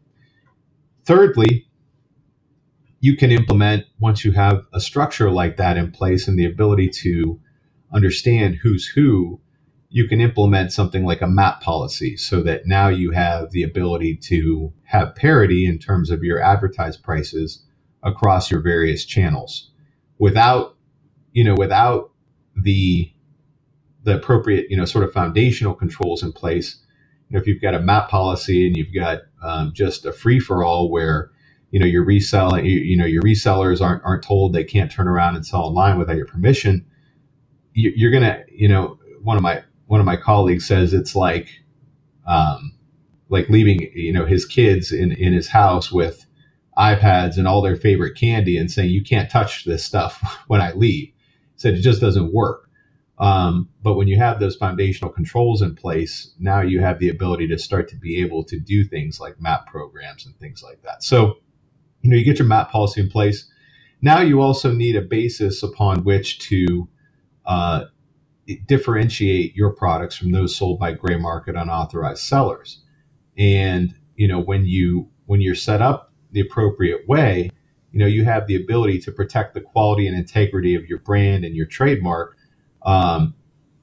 Thirdly 1.06 1.68
you 3.04 3.18
can 3.18 3.32
implement 3.32 3.86
once 4.00 4.24
you 4.24 4.32
have 4.32 4.66
a 4.72 4.80
structure 4.80 5.30
like 5.30 5.58
that 5.58 5.76
in 5.76 5.92
place 5.92 6.26
and 6.26 6.40
the 6.40 6.46
ability 6.46 6.88
to 6.88 7.38
understand 7.92 8.56
who's 8.64 8.88
who 8.88 9.42
you 9.90 10.08
can 10.08 10.22
implement 10.22 10.72
something 10.72 11.04
like 11.04 11.22
a 11.22 11.28
map 11.28 11.60
policy 11.60 12.16
so 12.16 12.42
that 12.42 12.66
now 12.66 12.88
you 12.88 13.12
have 13.12 13.52
the 13.52 13.62
ability 13.62 14.16
to 14.16 14.72
have 14.86 15.16
parity 15.16 15.66
in 15.66 15.78
terms 15.78 16.12
of 16.12 16.24
your 16.24 16.42
advertised 16.42 17.04
prices 17.04 17.66
across 18.04 18.50
your 18.50 18.62
various 18.62 19.04
channels. 19.04 19.72
Without 20.18 20.78
you 21.34 21.44
know 21.44 21.56
without 21.56 22.13
the 22.56 23.12
the 24.04 24.16
appropriate 24.16 24.68
you 24.70 24.78
know 24.78 24.86
sort 24.86 25.04
of 25.04 25.14
foundational 25.14 25.74
controls 25.74 26.24
in 26.24 26.32
place 26.32 26.78
you 27.30 27.36
know 27.36 27.42
if 27.42 27.48
you've 27.48 27.62
got 27.62 27.74
a 27.76 27.80
map 27.80 28.10
policy 28.10 28.68
and 28.68 28.78
you've 28.78 28.94
got 28.94 29.20
um, 29.42 29.72
just 29.74 30.06
a 30.06 30.14
free 30.14 30.40
for 30.40 30.64
all 30.64 30.90
where 30.92 31.32
you 31.72 31.80
know 31.80 31.86
your 31.86 32.04
reselling 32.04 32.66
you, 32.66 32.78
you, 32.80 32.98
know 32.98 33.06
your 33.06 33.24
resellers 33.24 33.82
aren't 33.82 34.04
aren't 34.04 34.24
told 34.24 34.54
they 34.54 34.64
can't 34.64 34.92
turn 34.92 35.08
around 35.08 35.36
and 35.36 35.46
sell 35.46 35.62
online 35.62 35.98
without 35.98 36.18
your 36.18 36.28
permission 36.28 36.86
you, 37.74 37.92
you're 37.96 38.12
gonna 38.12 38.44
you 38.52 38.68
know 38.68 39.00
one 39.22 39.38
of 39.38 39.44
my 39.44 39.64
one 39.88 40.00
of 40.00 40.06
my 40.06 40.18
colleagues 40.18 40.68
says 40.68 40.94
it's 40.94 41.16
like 41.16 41.50
um, 42.26 42.76
like 43.30 43.50
leaving 43.50 43.90
you 43.94 44.14
know 44.14 44.26
his 44.26 44.46
kids 44.46 44.92
in 44.92 45.12
in 45.14 45.34
his 45.34 45.50
house 45.50 45.92
with 45.92 46.26
iPads 46.78 47.38
and 47.38 47.48
all 47.48 47.62
their 47.62 47.76
favorite 47.76 48.16
candy 48.18 48.58
and 48.58 48.72
saying 48.72 48.90
you 48.90 49.04
can't 49.04 49.30
touch 49.30 49.66
this 49.66 49.86
stuff 49.86 50.44
when 50.48 50.62
I 50.62 50.72
leave. 50.74 51.13
Said 51.64 51.76
it 51.76 51.82
just 51.82 52.02
doesn't 52.02 52.34
work. 52.34 52.70
Um, 53.20 53.70
but 53.82 53.96
when 53.96 54.08
you 54.08 54.18
have 54.18 54.40
those 54.40 54.56
foundational 54.56 55.12
controls 55.12 55.62
in 55.62 55.76
place, 55.76 56.34
now 56.40 56.62
you 56.62 56.82
have 56.82 57.00
the 57.00 57.10
ability 57.10 57.48
to 57.50 57.58
start 57.58 57.90
to 57.90 57.96
be 57.96 58.22
able 58.22 58.44
to 58.46 58.60
do 58.60 58.84
things 58.84 59.20
like 59.20 59.42
map 59.42 59.68
programs 59.68 60.26
and 60.26 60.38
things 60.40 60.64
like 60.64 60.82
that. 60.84 61.04
So 61.04 61.38
you 62.04 62.12
know 62.12 62.18
you 62.18 62.26
get 62.26 62.40
your 62.40 62.48
map 62.48 62.72
policy 62.72 63.02
in 63.02 63.10
place 63.10 63.52
now 64.02 64.22
you 64.22 64.42
also 64.42 64.72
need 64.72 64.96
a 64.96 65.02
basis 65.02 65.64
upon 65.64 66.04
which 66.04 66.40
to 66.40 66.88
uh, 67.46 67.86
differentiate 68.68 69.56
your 69.56 69.72
products 69.72 70.16
from 70.16 70.32
those 70.32 70.56
sold 70.56 70.80
by 70.80 70.94
gray 70.94 71.18
market 71.18 71.56
unauthorized 71.56 72.24
sellers 72.24 72.84
and 73.38 73.96
you 74.16 74.28
know 74.28 74.40
when 74.40 74.66
you 74.66 75.10
when 75.26 75.42
you're 75.42 75.56
set 75.56 75.82
up 75.82 76.14
the 76.32 76.42
appropriate 76.42 77.08
way 77.08 77.50
you 77.94 78.00
know 78.00 78.08
you 78.08 78.26
have 78.26 78.48
the 78.48 78.58
ability 78.58 79.00
to 79.00 79.14
protect 79.14 79.56
the 79.56 79.62
quality 79.62 80.08
and 80.08 80.18
integrity 80.18 80.76
of 80.76 80.88
your 80.88 81.00
brand 81.00 81.46
and 81.46 81.56
your 81.56 81.68
trademark 81.68 82.38
um, 82.86 83.36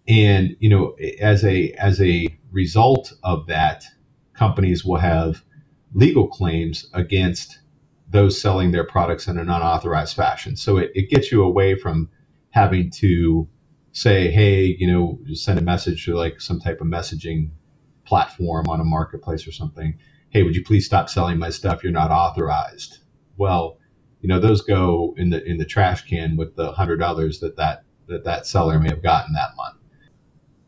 and 0.09 0.57
you 0.61 0.71
know 0.71 0.97
as 1.21 1.45
a 1.45 1.73
as 1.75 2.03
a 2.03 2.29
result 2.53 3.15
of 3.25 3.47
that 3.49 3.85
companies 4.35 4.85
will 4.85 4.99
have 4.99 5.45
legal 5.95 6.29
claims 6.29 6.89
against 6.95 7.61
those 8.11 8.41
selling 8.41 8.73
their 8.73 8.85
products 8.85 9.29
in 9.29 9.39
an 9.39 9.51
unauthorized 9.51 10.17
fashion. 10.17 10.57
So 10.57 10.79
it, 10.79 10.93
it 10.95 11.11
gets 11.11 11.33
you 11.33 11.45
away 11.45 11.77
from 11.77 12.11
having 12.51 12.91
to 12.93 13.49
say, 13.93 14.31
hey, 14.33 14.77
you 14.79 14.89
know, 14.91 15.21
send 15.35 15.59
a 15.59 15.63
message 15.63 16.05
to 16.07 16.15
like 16.17 16.41
some 16.41 16.61
type 16.61 16.81
of 16.83 16.89
messaging 16.89 17.51
platform 18.07 18.69
on 18.69 18.81
a 18.81 18.85
marketplace 18.85 19.49
or 19.49 19.53
something. 19.53 19.97
Hey, 20.31 20.45
would 20.45 20.57
you 20.57 20.65
please 20.65 20.87
stop 20.87 21.11
selling 21.11 21.39
my 21.39 21.51
stuff? 21.51 21.85
You're 21.85 21.93
not 21.93 22.13
authorized. 22.13 22.99
Well, 23.39 23.79
you 24.21 24.29
know, 24.29 24.39
those 24.41 24.63
go 24.63 25.15
in 25.17 25.31
the 25.31 25.43
in 25.45 25.59
the 25.59 25.65
trash 25.65 26.03
can 26.07 26.37
with 26.37 26.57
the 26.57 26.73
hundred 26.73 27.03
others 27.03 27.41
that 27.41 27.57
that 27.57 27.85
that 28.09 28.25
that 28.25 28.47
seller 28.47 28.79
may 28.79 28.89
have 28.89 29.03
gotten 29.03 29.33
that 29.35 29.57
month. 29.57 29.77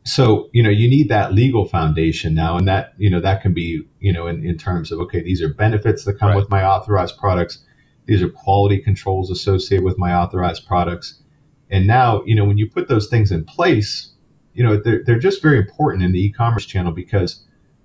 So, 0.05 0.49
you 0.53 0.63
know, 0.63 0.71
you 0.71 0.89
need 0.91 1.09
that 1.11 1.33
legal 1.33 1.65
foundation 1.67 2.35
now, 2.35 2.57
and 2.57 2.67
that 2.67 2.95
you 2.99 3.09
know 3.11 3.21
that 3.21 3.43
can 3.43 3.55
be 3.55 3.83
you 4.01 4.13
know 4.13 4.27
in, 4.27 4.45
in 4.45 4.59
terms 4.59 4.91
of 4.91 4.99
okay, 5.01 5.23
these 5.23 5.43
are 5.43 5.53
benefits 5.53 6.05
that 6.05 6.19
come 6.19 6.31
Right. 6.31 6.37
with 6.37 6.51
my 6.51 6.65
authorized 6.65 7.19
products. 7.19 7.65
These 8.07 8.23
are 8.23 8.29
quality 8.29 8.79
controls 8.79 9.31
associated 9.31 9.85
with 9.85 9.99
my 9.99 10.13
authorized 10.15 10.67
products. 10.67 11.23
And 11.71 11.87
now, 11.87 12.23
you 12.25 12.35
know, 12.35 12.45
when 12.45 12.59
you 12.59 12.69
put 12.69 12.89
those 12.89 13.09
things 13.09 13.31
in 13.31 13.45
place, 13.45 14.11
you 14.55 14.63
know, 14.65 14.77
they're, 14.77 15.03
they're 15.05 15.19
just 15.21 15.41
very 15.41 15.57
important 15.57 16.03
in 16.03 16.13
the 16.13 16.23
e-commerce 16.23 16.67
channel 16.67 16.93
because, 16.93 17.45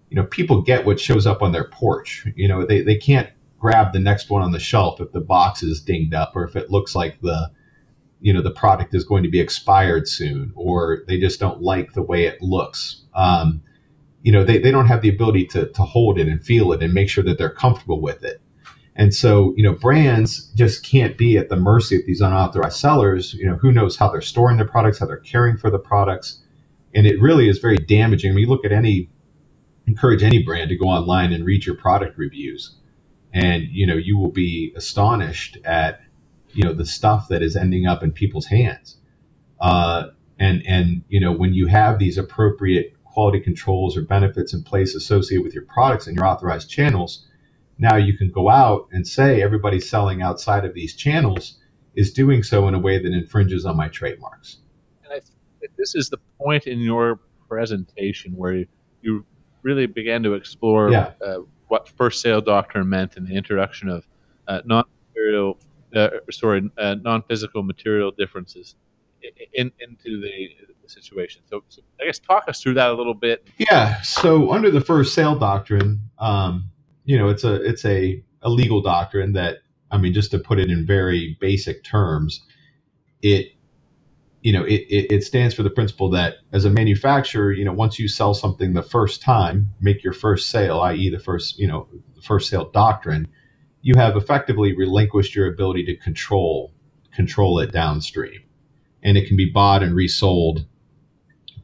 you 0.10 0.16
know, 0.16 0.24
people 0.26 0.62
get 0.62 0.86
what 0.86 1.00
shows 1.00 1.28
up 1.28 1.42
on 1.42 1.52
their 1.52 1.66
porch. 1.66 2.28
You 2.36 2.48
know, 2.48 2.66
they, 2.66 2.82
they 2.82 2.96
can't 2.98 3.30
grab 3.60 3.94
the 3.94 4.00
next 4.00 4.30
one 4.30 4.42
on 4.42 4.52
the 4.52 4.60
shelf 4.60 5.02
if 5.02 5.12
the 5.12 5.22
box 5.22 5.64
is 5.64 5.82
dinged 5.82 6.14
up 6.14 6.36
or 6.36 6.44
if 6.44 6.56
it 6.56 6.70
looks 6.70 6.96
like 6.96 7.20
the, 7.22 7.52
you 8.20 8.34
know, 8.34 8.42
the 8.42 8.52
product 8.52 8.94
is 8.94 9.04
going 9.04 9.24
to 9.24 9.30
be 9.30 9.40
expired 9.40 10.08
soon 10.08 10.52
or 10.56 11.04
they 11.08 11.20
just 11.20 11.40
don't 11.40 11.62
like 11.62 11.94
the 11.94 12.02
way 12.02 12.26
it 12.26 12.42
looks. 12.42 13.04
Um, 13.14 13.62
you 14.22 14.32
know, 14.32 14.44
they, 14.44 14.58
they 14.58 14.72
don't 14.72 14.88
have 14.88 15.02
the 15.02 15.10
ability 15.10 15.46
to, 15.48 15.68
to 15.70 15.82
hold 15.84 16.20
it 16.20 16.28
and 16.28 16.44
feel 16.44 16.72
it 16.74 16.84
and 16.84 16.94
make 16.94 17.10
sure 17.10 17.24
that 17.24 17.38
they're 17.38 17.50
comfortable 17.50 18.02
with 18.02 18.24
it. 18.24 18.42
And 18.96 19.14
so, 19.14 19.54
you 19.56 19.64
know, 19.64 19.74
brands 19.74 20.52
just 20.56 20.84
can't 20.84 21.18
be 21.18 21.38
at 21.38 21.50
the 21.50 21.56
mercy 21.56 21.98
of 21.98 22.06
these 22.08 22.20
unauthorized 22.20 22.78
sellers. 22.78 23.36
You 23.36 23.46
know, 23.46 23.56
who 23.56 23.72
knows 23.72 23.96
how 23.96 24.10
they're 24.10 24.22
storing 24.22 24.58
their 24.58 24.68
products, 24.68 24.98
how 24.98 25.06
they're 25.06 25.18
caring 25.18 25.56
for 25.56 25.70
the 25.70 25.78
products. 25.78 26.42
And 26.96 27.06
it 27.06 27.22
really 27.22 27.48
is 27.48 27.60
very 27.60 27.78
damaging. 27.78 28.32
I 28.32 28.34
mean, 28.34 28.46
you 28.46 28.50
look 28.50 28.66
at 28.66 28.72
any, 28.72 29.10
encourage 29.86 30.24
any 30.24 30.42
brand 30.42 30.70
to 30.70 30.76
go 30.76 30.86
online 30.86 31.32
and 31.32 31.46
read 31.46 31.66
your 31.66 31.76
product 31.76 32.18
reviews. 32.18 32.76
And, 33.38 33.64
you 33.70 33.86
know, 33.86 33.96
you 33.96 34.18
will 34.18 34.32
be 34.32 34.74
astonished 34.76 35.58
at, 35.64 36.02
you 36.54 36.64
know, 36.64 36.74
the 36.74 36.86
stuff 36.86 37.28
that 37.30 37.42
is 37.44 37.56
ending 37.56 37.86
up 37.86 38.02
in 38.02 38.12
people's 38.12 38.48
hands. 38.48 38.98
Uh, 39.60 40.08
and, 40.40 40.64
and, 40.66 41.04
you 41.08 41.20
know, 41.20 41.32
when 41.32 41.54
you 41.54 41.68
have 41.68 42.00
these 42.00 42.18
appropriate 42.18 42.94
quality 43.04 43.40
controls 43.40 43.96
or 43.98 44.02
benefits 44.02 44.54
in 44.54 44.64
place 44.64 44.96
associated 44.96 45.44
with 45.44 45.54
your 45.54 45.66
products 45.66 46.08
and 46.08 46.16
your 46.16 46.26
authorized 46.26 46.70
channels, 46.70 47.28
now 47.78 47.96
you 47.96 48.18
can 48.18 48.32
go 48.32 48.50
out 48.50 48.88
and 48.92 49.08
say 49.08 49.42
everybody 49.42 49.80
selling 49.80 50.22
outside 50.22 50.66
of 50.66 50.74
these 50.74 50.96
channels 50.96 51.60
is 51.96 52.12
doing 52.14 52.42
so 52.44 52.68
in 52.68 52.74
a 52.74 52.80
way 52.80 52.98
that 53.02 53.12
infringes 53.14 53.66
on 53.66 53.76
my 53.78 53.88
trademarks. 53.88 54.58
And 55.04 55.14
I 55.14 55.20
think 55.60 55.72
this 55.78 55.94
is 55.96 56.10
the 56.10 56.18
point 56.40 56.66
in 56.66 56.80
your 56.80 57.20
presentation 57.48 58.34
where 58.36 58.66
you, 59.02 59.26
really 59.64 59.88
began 59.88 60.24
to 60.24 60.34
explore 60.34 60.92
Yeah. 60.92 61.12
uh, 61.22 61.40
what 61.68 61.90
first 61.90 62.22
sale 62.22 62.42
doctrine 62.42 62.88
meant 62.88 63.18
and 63.18 63.28
the 63.28 63.36
introduction 63.36 63.90
of 63.90 64.08
uh, 64.48 64.62
non-material, 64.66 65.58
uh, 65.96 66.10
sorry, 66.32 66.70
uh, 66.78 66.96
non-physical 67.02 67.64
material 67.64 68.12
differences 68.12 68.76
in, 69.54 69.72
into 69.80 70.22
the, 70.22 70.50
situation. 70.90 71.42
So, 71.50 71.66
so 71.68 71.82
I 72.02 72.06
guess 72.06 72.18
talk 72.18 72.46
us 72.48 72.62
through 72.62 72.76
that 72.76 72.90
a 72.90 72.94
little 72.94 73.14
bit. 73.14 73.46
Yeah. 73.58 74.02
So 74.04 74.54
under 74.54 74.72
the 74.72 74.80
first 74.80 75.14
sale 75.14 75.38
doctrine, 75.38 76.00
um, 76.18 76.70
you 77.04 77.18
know, 77.18 77.28
it's 77.28 77.44
a 77.44 77.56
it's 77.56 77.84
a, 77.84 78.24
a 78.42 78.50
legal 78.50 78.82
doctrine 78.82 79.34
that 79.34 79.58
I 79.92 79.98
mean, 79.98 80.14
just 80.14 80.32
to 80.32 80.40
put 80.40 80.60
it 80.60 80.70
in 80.70 80.86
very 80.86 81.38
basic 81.40 81.84
terms, 81.84 82.42
it 83.22 83.52
you 84.48 84.54
know 84.54 84.64
it, 84.64 84.86
it, 84.90 85.12
it 85.12 85.24
stands 85.26 85.54
for 85.54 85.62
the 85.62 85.70
principle 85.70 86.10
that 86.12 86.36
as 86.54 86.64
a 86.64 86.70
manufacturer, 86.70 87.52
you 87.52 87.66
know, 87.66 87.74
once 87.74 88.00
you 88.00 88.08
sell 88.08 88.34
something 88.34 88.72
the 88.72 88.82
first 88.82 89.22
time, 89.22 89.74
make 89.82 90.06
your 90.06 90.14
first 90.14 90.50
sale, 90.50 90.80
i.e., 90.80 91.10
the 91.10 91.20
first 91.20 91.60
you 91.60 91.68
know 91.68 91.90
the 92.16 92.22
first 92.22 92.50
sale 92.50 92.70
doctrine, 92.70 93.28
you 93.82 93.96
have 93.96 94.16
effectively 94.16 94.74
relinquished 94.74 95.36
your 95.36 95.52
ability 95.52 95.84
to 95.84 95.98
control 95.98 96.72
control 97.12 97.60
it 97.60 97.74
downstream, 97.74 98.42
and 99.04 99.18
it 99.18 99.28
can 99.28 99.36
be 99.36 99.52
bought 99.52 99.84
and 99.84 99.94
resold, 99.94 100.66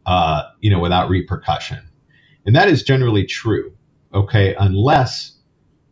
uh, 0.05 0.43
you 0.59 0.69
know, 0.69 0.81
without 0.81 1.09
repercussion. 1.09 1.87
And 2.45 2.53
that 2.53 2.67
is 2.67 2.83
generally 2.83 3.25
true, 3.25 3.77
okay, 4.13 4.55
unless 4.59 5.37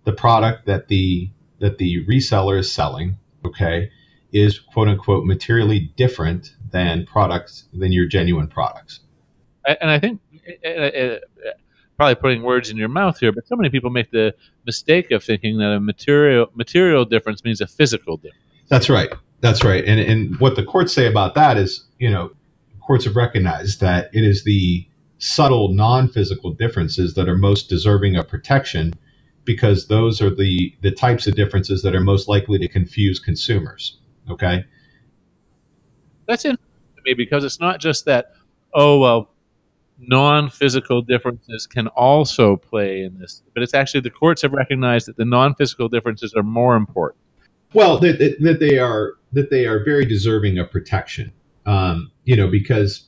the 0.04 0.12
product 0.12 0.66
that 0.66 0.90
the 0.90 1.32
that 1.62 1.78
the 1.78 2.06
reseller 2.06 2.60
is 2.60 2.70
selling, 2.70 3.16
okay, 3.46 3.92
is 4.32 4.60
quote 4.60 4.88
unquote 4.88 5.26
materially 5.26 5.92
different 5.96 6.56
than 6.72 7.06
products 7.06 7.66
than 7.74 7.92
your 7.92 8.08
genuine 8.08 8.48
products. 8.48 9.02
And 9.66 9.90
I 9.92 10.00
think 10.00 10.22
probably 11.98 12.16
putting 12.16 12.42
words 12.42 12.70
in 12.70 12.78
your 12.78 12.90
mouth 12.90 13.20
here, 13.20 13.32
but 13.32 13.48
so 13.48 13.56
many 13.56 13.70
people 13.70 13.90
make 13.90 14.10
the 14.12 14.34
mistake 14.66 15.12
of 15.12 15.24
thinking 15.24 15.58
that 15.60 15.72
a 15.72 15.80
material 15.80 16.48
material 16.56 17.06
difference 17.06 17.44
means 17.44 17.62
a 17.62 17.68
physical 17.68 18.18
difference. 18.18 18.44
That's 18.70 18.90
right. 18.90 19.10
That's 19.42 19.64
right. 19.64 19.84
And 19.86 20.00
and 20.00 20.40
what 20.40 20.56
the 20.56 20.64
courts 20.64 20.94
say 20.94 21.08
about 21.08 21.36
that 21.36 21.58
is, 21.58 21.86
you 22.00 22.10
know, 22.10 22.32
courts 22.80 23.06
have 23.06 23.16
recognized 23.16 23.82
that 23.82 24.10
it 24.14 24.24
is 24.24 24.44
the 24.44 24.88
subtle 25.20 25.70
non-physical 25.70 26.52
differences 26.54 27.14
that 27.14 27.30
are 27.30 27.38
most 27.38 27.70
deserving 27.70 28.16
of 28.16 28.28
protection 28.28 28.94
because 29.46 29.88
those 29.88 30.22
are 30.22 30.34
the 30.34 30.74
the 30.82 30.92
types 30.92 31.28
of 31.28 31.36
differences 31.36 31.84
that 31.84 31.94
are 31.94 32.02
most 32.02 32.28
likely 32.28 32.58
to 32.58 32.68
confuse 32.68 33.20
consumers. 33.20 34.00
Okay? 34.30 34.66
That's 36.28 36.46
interesting 36.46 36.96
to 36.96 37.02
me 37.04 37.14
because 37.14 37.44
it's 37.44 37.60
not 37.60 37.80
just 37.80 38.06
that, 38.06 38.34
oh, 38.74 39.00
well, 39.00 39.32
non 40.02 40.50
physical 40.50 41.02
differences 41.02 41.68
can 41.68 41.88
also 41.90 42.58
play 42.58 43.04
in 43.04 43.18
this, 43.20 43.44
but 43.54 43.64
it's 43.64 43.74
actually 43.74 44.02
the 44.02 44.10
courts 44.10 44.42
have 44.42 44.54
recognized 44.54 45.08
that 45.08 45.18
the 45.18 45.26
non 45.26 45.56
physical 45.56 45.88
differences 45.88 46.34
are 46.34 46.44
more 46.44 46.76
important. 46.76 47.22
Well, 47.74 48.00
that, 48.00 48.20
that, 48.20 48.38
that 48.42 48.60
they 48.60 48.80
are 48.80 49.14
that 49.32 49.50
they 49.50 49.66
are 49.66 49.84
very 49.84 50.06
deserving 50.06 50.58
of 50.58 50.70
protection. 50.72 51.32
Um, 51.66 52.12
you 52.26 52.36
know, 52.36 52.48
because 52.48 53.08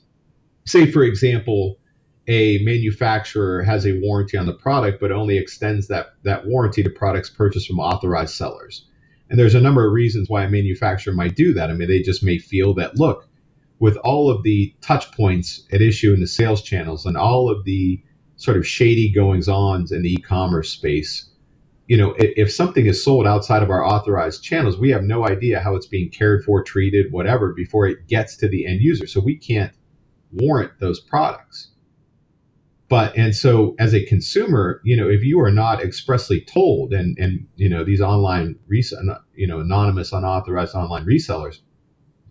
say 0.65 0.89
for 0.89 1.03
example, 1.03 1.77
a 2.27 2.59
manufacturer 2.59 3.63
has 3.63 3.85
a 3.85 3.99
warranty 4.01 4.37
on 4.37 4.45
the 4.45 4.53
product, 4.53 5.01
but 5.01 5.11
only 5.11 5.37
extends 5.37 5.87
that 5.87 6.13
that 6.23 6.45
warranty 6.45 6.83
to 6.83 6.89
products 6.89 7.29
purchased 7.29 7.67
from 7.67 7.79
authorized 7.79 8.35
sellers. 8.35 8.85
And 9.33 9.39
there's 9.39 9.55
a 9.55 9.61
number 9.61 9.83
of 9.83 9.93
reasons 9.93 10.29
why 10.29 10.43
a 10.43 10.47
manufacturer 10.47 11.11
might 11.11 11.35
do 11.35 11.55
that. 11.55 11.71
I 11.71 11.73
mean, 11.73 11.87
they 11.87 12.03
just 12.03 12.23
may 12.23 12.37
feel 12.37 12.75
that 12.75 12.99
look, 12.99 13.27
with 13.79 13.97
all 14.03 14.29
of 14.29 14.43
the 14.43 14.75
touch 14.79 15.11
points 15.11 15.67
at 15.71 15.81
issue 15.81 16.13
in 16.13 16.19
the 16.19 16.27
sales 16.27 16.61
channels 16.61 17.03
and 17.03 17.17
all 17.17 17.49
of 17.49 17.65
the 17.65 17.99
sort 18.35 18.57
of 18.57 18.67
shady 18.67 19.11
goings 19.11 19.49
ons 19.49 19.91
in 19.91 20.03
the 20.03 20.13
e-commerce 20.13 20.69
space, 20.69 21.31
you 21.87 21.97
know, 21.97 22.13
if 22.19 22.53
something 22.53 22.85
is 22.85 23.03
sold 23.03 23.25
outside 23.25 23.63
of 23.63 23.71
our 23.71 23.83
authorized 23.83 24.43
channels, 24.43 24.77
we 24.77 24.91
have 24.91 25.01
no 25.01 25.27
idea 25.27 25.59
how 25.59 25.75
it's 25.75 25.87
being 25.87 26.11
cared 26.11 26.43
for, 26.43 26.63
treated, 26.63 27.11
whatever, 27.11 27.53
before 27.53 27.87
it 27.87 28.07
gets 28.07 28.37
to 28.37 28.47
the 28.47 28.67
end 28.67 28.81
user. 28.81 29.07
So 29.07 29.19
we 29.19 29.35
can't 29.35 29.73
warrant 30.31 30.73
those 30.79 30.99
products. 30.99 31.71
But 32.89 33.17
and 33.17 33.35
so 33.35 33.75
as 33.79 33.93
a 33.93 34.05
consumer, 34.05 34.81
you 34.83 34.95
know, 34.95 35.09
if 35.09 35.23
you 35.23 35.39
are 35.39 35.51
not 35.51 35.81
expressly 35.81 36.41
told, 36.41 36.93
and 36.93 37.17
and 37.17 37.47
you 37.55 37.69
know 37.69 37.83
these 37.83 38.01
online 38.01 38.57
res- 38.67 38.93
you 39.35 39.47
know 39.47 39.59
anonymous, 39.59 40.11
unauthorized 40.11 40.75
online 40.75 41.05
resellers, 41.05 41.59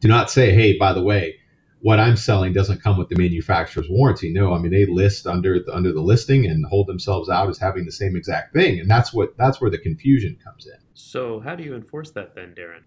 do 0.01 0.09
not 0.09 0.31
say, 0.31 0.53
hey, 0.53 0.77
by 0.77 0.93
the 0.93 1.03
way, 1.03 1.37
what 1.81 1.99
I'm 1.99 2.17
selling 2.17 2.53
doesn't 2.53 2.81
come 2.81 2.97
with 2.97 3.09
the 3.09 3.17
manufacturer's 3.17 3.89
warranty. 3.91 4.33
No, 4.33 4.53
I 4.53 4.59
mean 4.59 4.71
they 4.71 4.87
list 4.87 5.27
under 5.27 5.59
the, 5.59 5.75
under 5.75 5.93
the 5.93 6.01
listing 6.01 6.47
and 6.47 6.65
hold 6.67 6.87
themselves 6.87 7.29
out 7.29 7.49
as 7.49 7.59
having 7.59 7.85
the 7.85 7.93
same 7.93 8.15
exact 8.15 8.55
thing, 8.55 8.79
and 8.79 8.91
that's 8.91 9.13
what 9.13 9.37
that's 9.37 9.61
where 9.61 9.71
the 9.71 9.79
confusion 9.79 10.39
comes 10.45 10.67
in. 10.67 10.79
So 10.95 11.41
how 11.41 11.57
do 11.57 11.65
you 11.65 11.75
enforce 11.75 12.13
that 12.13 12.35
then, 12.35 12.55
Daren? 12.57 12.83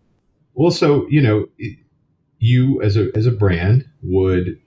Well, 0.53 0.71
so 0.71 1.07
you 1.09 1.21
know, 1.21 1.47
you 2.39 2.81
as 2.81 2.95
a 2.95 3.09
as 3.15 3.25
a 3.25 3.31
brand 3.31 3.85
would 4.01 4.59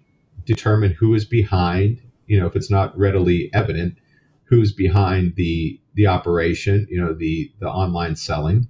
determine 0.44 0.92
who 0.92 1.14
is 1.14 1.24
behind. 1.24 2.02
You 2.28 2.40
know, 2.40 2.46
if 2.46 2.56
it's 2.56 2.70
not 2.70 2.98
readily 2.98 3.50
evident, 3.54 3.98
who's 4.44 4.72
behind 4.72 5.34
the 5.36 5.80
the 5.94 6.06
operation. 6.08 6.86
You 6.90 7.02
know, 7.02 7.14
the 7.14 7.52
the 7.60 7.68
online 7.68 8.16
selling. 8.16 8.68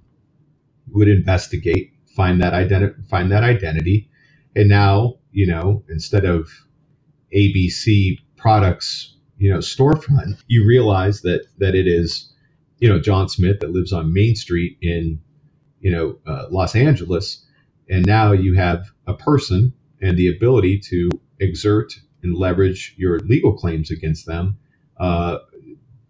Would 0.91 1.09
investigate, 1.09 1.93
find 2.15 2.41
that 2.41 2.55
identity, 2.55 2.95
find 3.09 3.31
that 3.31 3.43
identity, 3.43 4.09
and 4.55 4.69
now 4.69 5.19
you 5.31 5.47
know 5.47 5.83
instead 5.89 6.25
of 6.25 6.49
ABC 7.35 8.17
products, 8.37 9.15
you 9.37 9.51
know, 9.51 9.59
storefront, 9.59 10.41
you 10.47 10.65
realize 10.65 11.21
that 11.21 11.45
that 11.57 11.75
it 11.75 11.87
is, 11.87 12.33
you 12.79 12.89
know, 12.89 12.99
John 12.99 13.29
Smith 13.29 13.59
that 13.59 13.71
lives 13.71 13.93
on 13.93 14.13
Main 14.13 14.35
Street 14.35 14.77
in, 14.81 15.19
you 15.81 15.91
know, 15.91 16.17
uh, 16.27 16.45
Los 16.51 16.75
Angeles, 16.75 17.45
and 17.89 18.05
now 18.05 18.31
you 18.31 18.55
have 18.55 18.91
a 19.07 19.13
person 19.13 19.73
and 20.01 20.17
the 20.17 20.29
ability 20.29 20.79
to 20.89 21.09
exert 21.39 21.93
and 22.23 22.35
leverage 22.35 22.95
your 22.97 23.19
legal 23.19 23.53
claims 23.53 23.91
against 23.91 24.25
them, 24.25 24.57
uh, 24.99 25.37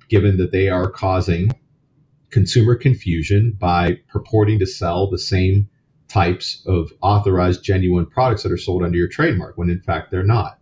given 0.09 0.37
that 0.37 0.51
they 0.51 0.69
are 0.69 0.89
causing 0.89 1.51
consumer 2.29 2.75
confusion 2.75 3.55
by 3.59 3.99
purporting 4.07 4.59
to 4.59 4.65
sell 4.65 5.09
the 5.09 5.17
same 5.17 5.69
types 6.07 6.63
of 6.65 6.91
authorized 7.01 7.63
genuine 7.63 8.05
products 8.05 8.43
that 8.43 8.51
are 8.51 8.57
sold 8.57 8.83
under 8.83 8.97
your 8.97 9.07
trademark 9.07 9.57
when 9.57 9.69
in 9.69 9.81
fact 9.81 10.11
they're 10.11 10.23
not. 10.23 10.59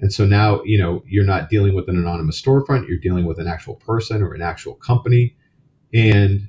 And 0.00 0.12
so 0.12 0.26
now, 0.26 0.62
you 0.64 0.76
know, 0.76 1.02
you're 1.06 1.24
not 1.24 1.48
dealing 1.48 1.74
with 1.74 1.88
an 1.88 1.96
anonymous 1.96 2.40
storefront, 2.42 2.88
you're 2.88 2.98
dealing 2.98 3.24
with 3.24 3.38
an 3.38 3.46
actual 3.46 3.76
person 3.76 4.22
or 4.22 4.34
an 4.34 4.42
actual 4.42 4.74
company. 4.74 5.36
And, 5.94 6.48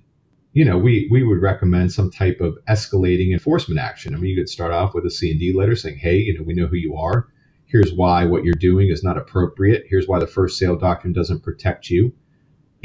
you 0.53 0.65
know, 0.65 0.77
we 0.77 1.07
we 1.11 1.23
would 1.23 1.41
recommend 1.41 1.93
some 1.93 2.09
type 2.09 2.41
of 2.41 2.57
escalating 2.67 3.31
enforcement 3.31 3.79
action. 3.79 4.15
I 4.15 4.17
mean, 4.17 4.31
you 4.31 4.35
could 4.35 4.49
start 4.49 4.71
off 4.71 4.93
with 4.95 5.05
a 5.05 5.11
C&D 5.11 5.53
letter 5.53 5.75
saying, 5.75 5.99
hey, 5.99 6.17
you 6.17 6.37
know, 6.37 6.43
we 6.43 6.53
know 6.53 6.67
who 6.67 6.75
you 6.75 6.95
are. 6.95 7.27
Here's 7.75 7.93
why 7.93 8.23
what 8.23 8.45
you're 8.45 8.53
doing 8.53 8.87
is 8.87 9.03
not 9.03 9.17
appropriate. 9.17 9.83
Here's 9.89 10.07
why 10.07 10.17
the 10.17 10.27
first 10.27 10.57
sale 10.57 10.77
doctrine 10.77 11.11
doesn't 11.11 11.43
protect 11.43 11.89
you. 11.89 12.13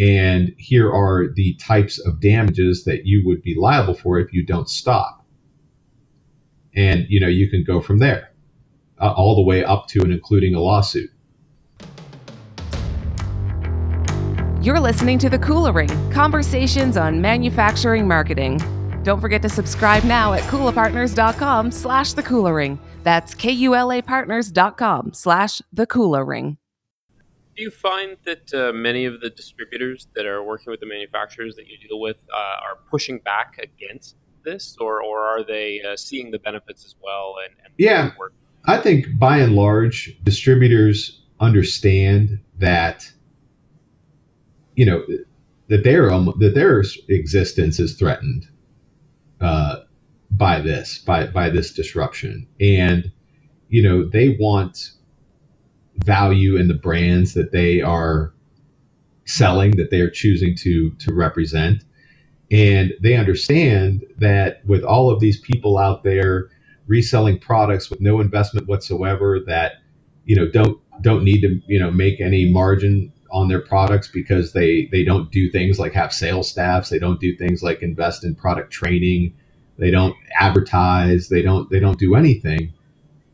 And 0.01 0.53
here 0.59 0.93
are 0.93 1.29
the 1.33 1.55
types 1.61 2.01
of 2.01 2.21
damages 2.21 2.83
that 2.87 3.07
you 3.07 3.23
would 3.25 3.41
be 3.41 3.55
liable 3.57 3.95
for 3.95 4.19
if 4.19 4.33
you 4.33 4.45
don't 4.45 4.69
stop. 4.69 5.25
And, 6.75 7.07
you 7.09 7.21
know, 7.21 7.29
you 7.29 7.49
can 7.49 7.63
go 7.63 7.81
from 7.81 7.99
there 7.99 8.33
uh, 9.01 9.13
all 9.13 9.37
the 9.37 9.45
way 9.45 9.63
up 9.63 9.87
to 9.91 10.01
and 10.01 10.13
including 10.13 10.57
a 10.57 10.61
lawsuit. 10.61 11.11
You're 14.61 14.81
listening 14.81 15.21
to 15.21 15.31
The 15.31 15.39
Kula 15.39 15.73
Ring 15.73 16.11
Conversations 16.11 16.97
on 16.97 17.21
Manufacturing 17.21 18.09
Marketing. 18.09 18.61
Don't 19.05 19.21
forget 19.21 19.41
to 19.43 19.49
subscribe 19.49 20.03
now 20.03 20.33
at 20.33 20.43
kulapartners.com 20.51 21.71
slash 21.71 22.13
the 22.15 22.25
Kula 22.25 22.53
Ring. 22.53 22.77
That's 23.03 23.35
KULAPartners.com 23.35 25.15
slash 25.15 25.63
the 25.73 25.87
Kula 25.87 26.27
Ring. 26.27 26.59
Do 27.57 27.63
you 27.63 27.71
find 27.71 28.17
that 28.25 28.55
uh, 28.55 28.73
many 28.73 29.05
of 29.05 29.21
the 29.21 29.31
distributors 29.31 30.09
that 30.15 30.27
are 30.27 30.43
working 30.43 30.71
with 30.71 30.81
the 30.81 30.87
manufacturers 30.87 31.57
that 31.57 31.67
you 31.67 31.77
deal 31.89 32.01
with 32.01 32.17
uh, 32.33 32.37
are 32.37 32.79
pushing 32.91 33.19
back 33.19 33.59
against 33.63 34.17
this, 34.45 34.77
or, 34.81 35.03
or 35.03 35.21
are 35.21 35.45
they 35.45 35.83
uh, 35.83 35.97
seeing 35.97 36.31
the 36.31 36.39
benefits 36.39 36.85
as 36.85 36.95
well? 37.03 37.35
And, 37.45 37.55
and 37.65 37.75
yeah, 37.77 38.13
I 38.67 38.79
think 38.79 39.19
by 39.19 39.39
and 39.39 39.55
large, 39.55 40.19
distributors 40.23 41.23
understand 41.41 42.41
that 42.59 43.13
you 44.75 44.87
know 44.87 45.05
that 45.69 45.85
their 45.85 46.11
um, 46.11 46.33
that 46.39 46.55
their 46.55 46.83
existence 47.09 47.79
is 47.81 47.95
threatened 47.95 48.49
uh, 49.41 49.80
by 50.41 50.59
this 50.59 50.99
by 50.99 51.27
by 51.27 51.51
this 51.51 51.73
disruption, 51.73 52.49
and 52.59 53.13
you 53.69 53.83
know 53.83 54.09
they 54.09 54.31
want 54.41 54.93
value 55.99 56.57
in 56.57 56.67
the 56.67 56.75
brands 56.75 57.35
that 57.35 57.53
they 57.53 57.83
are 57.83 58.33
selling 59.27 59.73
that 59.73 59.91
they 59.91 60.01
are 60.01 60.11
choosing 60.11 60.57
to 60.57 60.93
to 60.93 61.15
represent. 61.15 61.85
And 62.51 62.95
they 63.03 63.17
understand 63.17 64.05
that 64.19 64.65
with 64.67 64.83
all 64.83 65.11
of 65.11 65.21
these 65.21 65.39
people 65.39 65.79
out 65.79 66.05
there 66.05 66.49
reselling 66.87 67.39
products 67.39 67.91
with 67.91 68.01
no 68.01 68.19
investment 68.19 68.67
whatsoever 68.67 69.39
that 69.47 69.75
you 70.25 70.35
know 70.35 70.49
don't 70.51 70.81
don't 71.03 71.23
need 71.23 71.43
to 71.43 71.61
you 71.67 71.79
know 71.79 71.91
make 71.91 72.19
any 72.19 72.51
margin 72.51 73.13
on 73.31 73.49
their 73.49 73.61
products 73.61 74.09
because 74.09 74.55
they 74.55 74.89
they 74.91 75.05
don't 75.05 75.31
do 75.31 75.51
things 75.51 75.79
like 75.79 75.93
have 75.93 76.15
sales 76.15 76.49
staffs. 76.49 76.89
They 76.89 76.99
don't 76.99 77.21
do 77.21 77.37
things 77.37 77.63
like 77.63 77.83
invest 77.83 78.25
in 78.25 78.35
product 78.35 78.73
training 78.73 79.35
they 79.81 79.91
don't 79.91 80.15
advertise. 80.39 81.29
They 81.29 81.43
don't 81.43 81.69
they 81.71 81.81
don't 81.81 81.99
do 81.99 82.15
anything. 82.15 82.73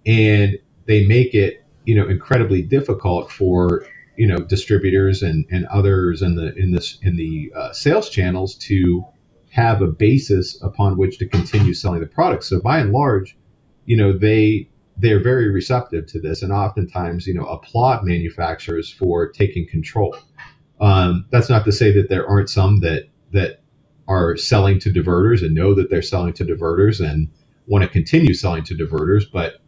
And 0.06 0.56
they 0.87 1.04
make 1.06 1.35
it 1.35 1.64
you 1.85 1.94
know 1.94 2.09
incredibly 2.09 2.62
difficult 2.62 3.30
for 3.30 3.85
you 4.16 4.26
know 4.26 4.38
distributors 4.38 5.22
and, 5.22 5.44
and 5.50 5.66
others 5.66 6.22
in 6.22 6.37
the 6.37 6.54
in 6.54 6.72
this 6.72 6.98
in 7.02 7.16
the 7.16 7.52
uh, 7.54 7.72
sales 7.72 8.09
channels 8.09 8.54
to 8.54 9.04
have 9.50 9.82
a 9.82 9.87
basis 9.87 10.61
upon 10.62 10.96
which 10.96 11.18
to 11.18 11.26
continue 11.26 11.74
selling 11.74 12.00
the 12.00 12.06
product. 12.06 12.44
So 12.44 12.61
by 12.61 12.78
and 12.78 12.92
large 12.92 13.37
you 13.85 13.96
know 13.96 14.16
they 14.16 14.70
they're 14.98 15.22
very 15.22 15.50
receptive 15.50 16.06
to 16.06 16.20
this 16.20 16.42
and 16.42 16.52
oftentimes 16.52 17.26
you 17.26 17.35
know 17.35 17.44
applaud 17.46 18.04
manufacturers 18.04 18.90
for 18.90 19.28
taking 19.28 19.66
control. 19.68 20.16
Um, 20.80 21.26
that's 21.30 21.48
not 21.48 21.64
to 21.64 21.72
say 21.72 21.90
that 21.92 22.09
there 22.09 22.26
aren't 22.26 22.50
some 22.50 22.80
that 22.80 23.09
that 23.32 23.61
are 24.08 24.36
selling 24.36 24.78
to 24.78 24.90
diverters 24.90 25.44
and 25.44 25.54
know 25.54 25.74
that 25.74 25.90
they're 25.90 26.02
selling 26.02 26.32
to 26.32 26.44
diverters 26.44 27.00
and 27.00 27.28
want 27.66 27.82
to 27.82 27.88
continue 27.88 28.34
selling 28.34 28.62
to 28.62 28.74
diverters 28.74 29.24
but 29.30 29.60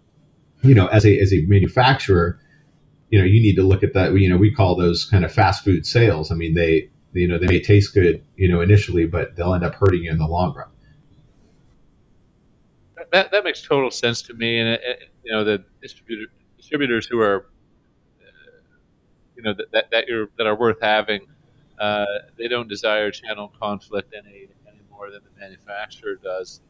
you 0.63 0.75
know, 0.75 0.87
as 0.89 1.05
a 1.05 1.19
as 1.19 1.33
a 1.33 1.43
manufacturer, 1.47 2.39
you 3.11 3.19
know, 3.19 3.25
you 3.25 3.41
need 3.41 3.57
to 3.57 3.63
look 3.63 3.83
at 3.83 3.95
that. 3.95 4.13
You 4.15 4.29
know, 4.29 4.37
we 4.37 4.53
call 4.53 4.77
those 4.77 5.05
kind 5.05 5.25
of 5.25 5.33
fast 5.33 5.65
food 5.65 5.87
sales. 5.87 6.31
I 6.31 6.35
mean, 6.35 6.55
they 6.55 6.91
you 7.13 7.29
know 7.29 7.39
they 7.39 7.47
may 7.47 7.61
taste 7.61 7.95
good, 7.95 8.25
you 8.37 8.49
know, 8.49 8.61
initially, 8.61 9.07
but 9.07 9.37
they'll 9.37 9.55
end 9.55 9.65
up 9.65 9.75
hurting 9.75 10.03
you 10.03 10.11
in 10.11 10.19
the 10.19 10.27
long 10.27 10.55
run. 10.55 10.69
That 13.13 13.31
that 13.31 13.45
makes 13.45 13.63
total 13.63 13.91
sense 13.91 14.21
to 14.23 14.35
me, 14.35 14.59
and 14.59 14.79
you 15.25 15.33
know, 15.33 15.45
the 15.45 15.65
distributor 15.81 16.31
distributors 16.57 17.07
who 17.07 17.21
are, 17.21 17.47
uh, 18.21 18.77
you 19.37 19.43
know, 19.43 19.55
that, 19.55 19.73
that 19.73 19.91
that 19.93 20.09
you're 20.09 20.29
that 20.39 20.47
are 20.47 20.57
worth 20.57 20.79
having. 20.83 21.27
Uh, 21.81 22.05
they 22.37 22.49
don't 22.49 22.69
desire 22.69 23.11
channel 23.11 23.53
conflict 23.61 24.15
any 24.17 24.49
any 24.69 24.81
more 24.91 25.11
than 25.11 25.21
the 25.23 25.41
manufacturer 25.41 26.17
does. 26.23 26.61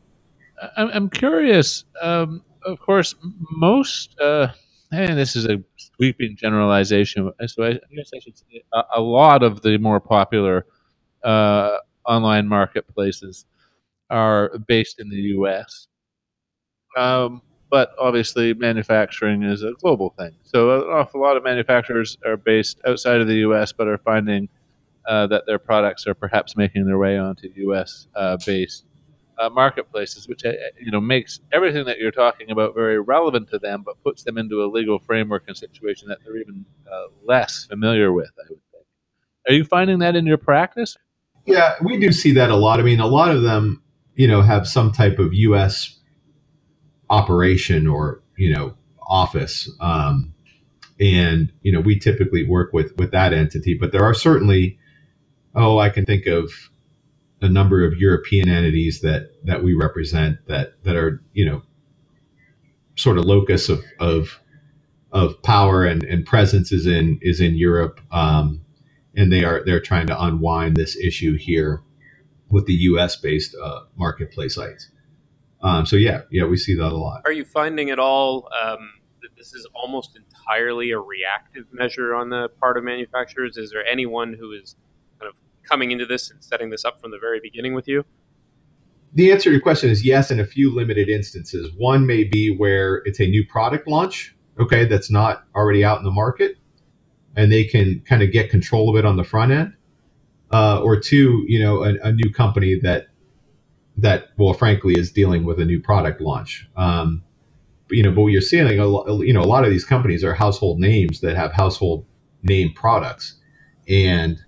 I'm, 0.77 0.89
I'm 0.93 1.11
curious. 1.11 1.85
Um, 2.01 2.43
of 2.65 2.81
course, 2.81 3.15
most, 3.53 4.19
uh, 4.21 4.49
and 4.93 5.19
this 5.19 5.37
is 5.37 5.47
a 5.47 5.63
sweeping 5.77 6.37
generalization, 6.37 7.31
so 7.47 7.65
I, 7.65 7.73
guess 7.95 8.11
I 8.15 8.19
should 8.19 8.37
say 8.37 8.63
a, 8.73 8.83
a 8.97 9.01
lot 9.01 9.43
of 9.43 9.63
the 9.63 9.79
more 9.79 10.01
popular 10.01 10.67
uh, 11.25 11.79
online 12.07 12.49
marketplaces 12.49 13.47
are 14.11 14.59
based 14.67 15.01
in 15.01 15.09
the 15.09 15.17
U.S. 15.17 15.89
Um, 16.97 17.43
but 17.71 17.91
obviously, 18.01 18.55
manufacturing 18.55 19.43
is 19.43 19.63
a 19.63 19.73
global 19.81 20.15
thing. 20.19 20.35
So, 20.43 20.81
an 20.81 20.89
awful 20.89 21.21
lot 21.21 21.37
of 21.37 21.45
manufacturers 21.45 22.17
are 22.25 22.37
based 22.37 22.81
outside 22.87 23.21
of 23.21 23.27
the 23.27 23.37
U.S., 23.37 23.73
but 23.73 23.87
are 23.87 23.99
finding 23.99 24.49
uh, 25.09 25.27
that 25.27 25.47
their 25.47 25.59
products 25.59 26.07
are 26.07 26.15
perhaps 26.15 26.57
making 26.57 26.87
their 26.87 26.99
way 26.99 27.19
onto 27.19 27.49
U.S. 27.55 28.07
Uh, 28.15 28.37
based 28.45 28.85
uh, 29.39 29.49
marketplaces, 29.49 30.29
which 30.29 30.45
uh, 30.45 30.53
you 30.81 30.91
know 30.91 31.01
makes 31.01 31.41
everything 31.53 31.85
that 31.87 31.99
you're 31.99 32.11
talking 32.11 32.51
about 32.51 32.75
very 32.75 33.01
relevant 33.01 33.49
to 33.51 33.59
them, 33.59 33.83
but 33.85 34.03
puts 34.03 34.25
them 34.25 34.37
into 34.37 34.63
a 34.63 34.67
legal 34.67 34.99
framework 34.99 35.45
and 35.47 35.57
situation 35.57 36.09
that 36.09 36.19
they're 36.25 36.37
even 36.37 36.65
uh, 36.91 37.07
less 37.25 37.65
familiar 37.65 38.13
with. 38.13 38.31
I 38.39 38.47
would 38.51 38.61
think. 38.73 38.85
Are 39.49 39.55
you 39.55 39.65
finding 39.65 40.01
that 40.01 40.17
in 40.17 40.27
your 40.27 40.39
practice? 40.39 40.97
Yeah, 41.47 41.77
we 41.83 41.99
do 41.99 42.13
see 42.13 42.33
that 42.33 42.51
a 42.51 42.57
lot. 42.57 42.81
I 42.81 42.83
mean, 42.83 43.01
a 43.01 43.07
lot 43.07 43.31
of 43.31 43.43
them, 43.43 43.83
you 44.15 44.29
know, 44.29 44.43
have 44.43 44.69
some 44.69 44.93
type 44.93 45.19
of 45.19 45.33
U.S. 45.33 45.99
operation 47.09 47.87
or 47.87 48.23
you 48.37 48.53
know 48.53 48.75
office, 49.07 49.71
um, 49.81 50.35
and 51.01 51.53
you 51.63 51.73
know 51.73 51.81
we 51.81 51.99
typically 51.99 52.47
work 52.47 52.73
with 52.73 52.97
with 52.99 53.13
that 53.13 53.33
entity. 53.33 53.75
But 53.79 53.93
there 53.93 54.05
are 54.05 54.15
certainly, 54.15 54.79
oh, 55.55 55.79
I 55.79 55.91
can 55.91 56.05
think 56.05 56.27
of 56.27 56.51
a 57.41 57.49
number 57.49 57.85
of 57.85 57.99
European 57.99 58.49
entities 58.49 59.01
that 59.01 59.31
that 59.45 59.63
we 59.63 59.75
represent 59.75 60.39
that 60.47 60.83
that 60.85 60.97
are 60.97 61.23
you 61.33 61.45
know 61.45 61.63
sort 62.97 63.19
of 63.19 63.25
locus 63.25 63.69
of 63.69 63.85
of 64.01 64.41
of 65.13 65.43
power 65.43 65.85
and, 65.85 66.05
and 66.05 66.27
presence 66.27 66.73
is 66.73 66.87
in 66.87 67.19
is 67.23 67.41
in 67.41 67.57
Europe, 67.57 68.01
um, 68.11 68.61
and 69.17 69.33
they 69.33 69.45
are 69.45 69.65
they're 69.65 69.81
trying 69.81 70.07
to 70.07 70.23
unwind 70.23 70.77
this 70.77 70.97
issue 70.97 71.37
here 71.37 71.83
with 72.51 72.67
the 72.67 72.75
U.S. 72.75 73.17
based 73.17 73.55
uh, 73.63 73.81
marketplace 73.97 74.55
sites. 74.55 74.91
Um, 75.63 75.87
so 75.87 75.97
yeah, 75.97 76.23
yeah, 76.31 76.45
we 76.45 76.57
see 76.57 76.75
that 76.75 76.93
a 76.93 76.97
lot. 76.97 77.23
Are 77.25 77.33
you 77.33 77.45
finding 77.45 77.91
at 77.91 77.99
all 77.99 78.49
um, 78.63 78.91
that 79.23 79.37
this 79.37 79.55
is 79.55 79.67
almost 79.75 80.17
entirely 80.17 80.93
a 80.93 80.99
reactive 80.99 81.67
measure 81.73 82.15
on 82.15 82.31
the 82.31 82.49
part 82.61 82.77
of 82.77 82.85
manufacturers? 82.85 83.57
Is 83.57 83.71
there 83.71 83.85
anyone 83.87 84.35
who 84.35 84.53
is 84.53 84.77
coming 85.69 85.91
into 85.91 86.07
this 86.07 86.31
and 86.31 86.43
setting 86.43 86.71
this 86.71 86.85
up 86.85 87.01
from 87.01 87.11
the 87.11 87.19
very 87.19 87.41
beginning 87.41 87.75
with 87.75 87.89
you? 87.89 88.05
The 89.15 89.33
answer 89.33 89.45
to 89.45 89.53
your 89.53 89.61
question 89.61 89.91
is 89.91 90.05
yes, 90.05 90.31
in 90.31 90.39
a 90.39 90.45
few 90.45 90.75
limited 90.75 91.09
instances. 91.09 91.71
One 91.77 92.07
may 92.07 92.25
be 92.25 92.55
where 92.55 92.97
it's 93.05 93.21
a 93.21 93.27
new 93.27 93.45
product 93.47 93.89
launch, 93.89 94.35
okay, 94.59 94.85
that's 94.85 95.11
not 95.11 95.45
already 95.55 95.85
out 95.85 95.99
in 95.99 96.05
the 96.05 96.11
market, 96.11 96.57
and 97.37 97.51
they 97.51 97.65
can 97.65 98.01
kind 98.01 98.23
of 98.23 98.33
get 98.33 98.51
control 98.51 98.91
of 98.91 98.97
it 98.97 99.05
on 99.07 99.17
the 99.17 99.25
front 99.25 99.53
end. 99.53 99.75
Uh, 100.51 100.81
or 100.83 100.99
two, 100.99 101.45
you 101.47 101.61
know, 101.61 101.85
a, 101.85 101.95
a, 102.03 102.13
new 102.13 102.33
company 102.33 102.79
that 102.81 103.09
that 103.99 104.29
well, 104.39 104.55
frankly, 104.55 104.99
is 104.99 105.13
dealing 105.13 105.45
with 105.45 105.61
a 105.61 105.65
new 105.65 105.79
product 105.79 106.23
launch. 106.23 106.67
Um, 106.75 107.23
you 107.91 108.03
know, 108.03 108.11
but 108.11 108.23
what 108.23 108.29
you're 108.29 108.41
seeing, 108.41 108.67
you 108.67 109.33
know, 109.35 109.43
a 109.43 109.45
lot 109.45 109.65
of 109.65 109.71
these 109.71 109.85
companies 109.85 110.25
are 110.25 110.33
household 110.33 110.81
names 110.81 111.21
that 111.21 111.37
have 111.37 111.53
household 111.53 112.07
name 112.43 112.73
products, 112.73 113.39
and 113.89 114.39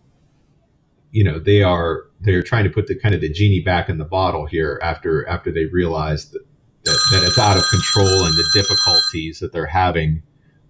you 1.10 1.24
know 1.24 1.38
they 1.38 1.62
are 1.62 2.04
they're 2.20 2.42
trying 2.42 2.64
to 2.64 2.70
put 2.70 2.86
the 2.86 2.94
kind 2.94 3.14
of 3.14 3.20
the 3.20 3.28
genie 3.28 3.60
back 3.60 3.88
in 3.88 3.98
the 3.98 4.04
bottle 4.04 4.46
here 4.46 4.78
after 4.82 5.26
after 5.28 5.50
they 5.50 5.66
realize 5.66 6.30
that 6.30 6.44
that, 6.84 6.98
that 7.12 7.22
it's 7.24 7.38
out 7.38 7.56
of 7.56 7.64
control 7.68 8.24
and 8.24 8.32
the 8.32 8.50
difficulties 8.54 9.38
that 9.40 9.52
they're 9.52 9.66
having 9.66 10.22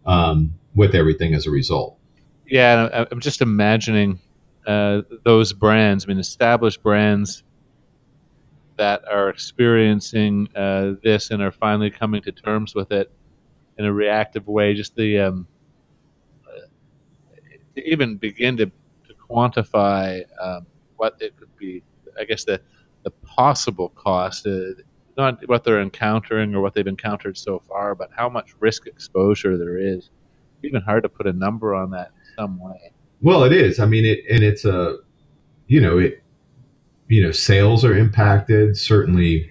um, 0.06 0.54
with 0.74 0.94
everything 0.94 1.34
as 1.34 1.46
a 1.46 1.50
result. 1.50 1.96
Yeah, 2.46 3.06
I'm 3.10 3.20
just 3.20 3.42
imagining 3.42 4.18
uh, 4.66 5.02
those 5.24 5.52
brands. 5.52 6.04
I 6.04 6.08
mean, 6.08 6.18
established 6.18 6.82
brands 6.82 7.44
that 8.76 9.02
are 9.08 9.28
experiencing 9.28 10.48
uh, 10.56 10.94
this 11.02 11.30
and 11.30 11.42
are 11.42 11.52
finally 11.52 11.90
coming 11.90 12.22
to 12.22 12.32
terms 12.32 12.74
with 12.74 12.90
it 12.90 13.12
in 13.78 13.84
a 13.84 13.92
reactive 13.92 14.48
way. 14.48 14.74
Just 14.74 14.96
the 14.96 15.18
um, 15.20 15.46
uh, 16.44 16.60
to 17.76 17.88
even 17.88 18.16
begin 18.16 18.56
to, 18.56 18.66
to 18.66 18.72
quantify 19.30 20.22
um, 20.40 20.66
what 20.96 21.16
it 21.20 21.36
could 21.36 21.54
be. 21.56 21.82
I 22.18 22.24
guess 22.24 22.44
the 22.44 22.60
the 23.02 23.10
possible 23.10 23.90
cost, 23.90 24.46
uh, 24.46 24.72
not 25.16 25.46
what 25.48 25.64
they're 25.64 25.80
encountering 25.80 26.54
or 26.54 26.60
what 26.60 26.74
they've 26.74 26.86
encountered 26.86 27.36
so 27.36 27.58
far, 27.58 27.94
but 27.94 28.10
how 28.14 28.28
much 28.28 28.54
risk 28.60 28.86
exposure 28.86 29.56
there 29.56 29.78
is. 29.78 30.10
It's 30.56 30.64
even 30.64 30.82
hard 30.82 31.02
to 31.04 31.08
put 31.08 31.26
a 31.26 31.32
number 31.32 31.74
on 31.74 31.90
that 31.92 32.08
in 32.08 32.34
some 32.36 32.60
way. 32.60 32.92
Well, 33.22 33.44
it 33.44 33.52
is. 33.52 33.80
I 33.80 33.86
mean, 33.86 34.04
it 34.04 34.20
and 34.30 34.42
it's 34.42 34.64
a, 34.64 34.98
you 35.66 35.80
know, 35.80 35.98
it, 35.98 36.22
you 37.08 37.22
know, 37.22 37.32
sales 37.32 37.84
are 37.84 37.96
impacted. 37.96 38.76
Certainly, 38.76 39.50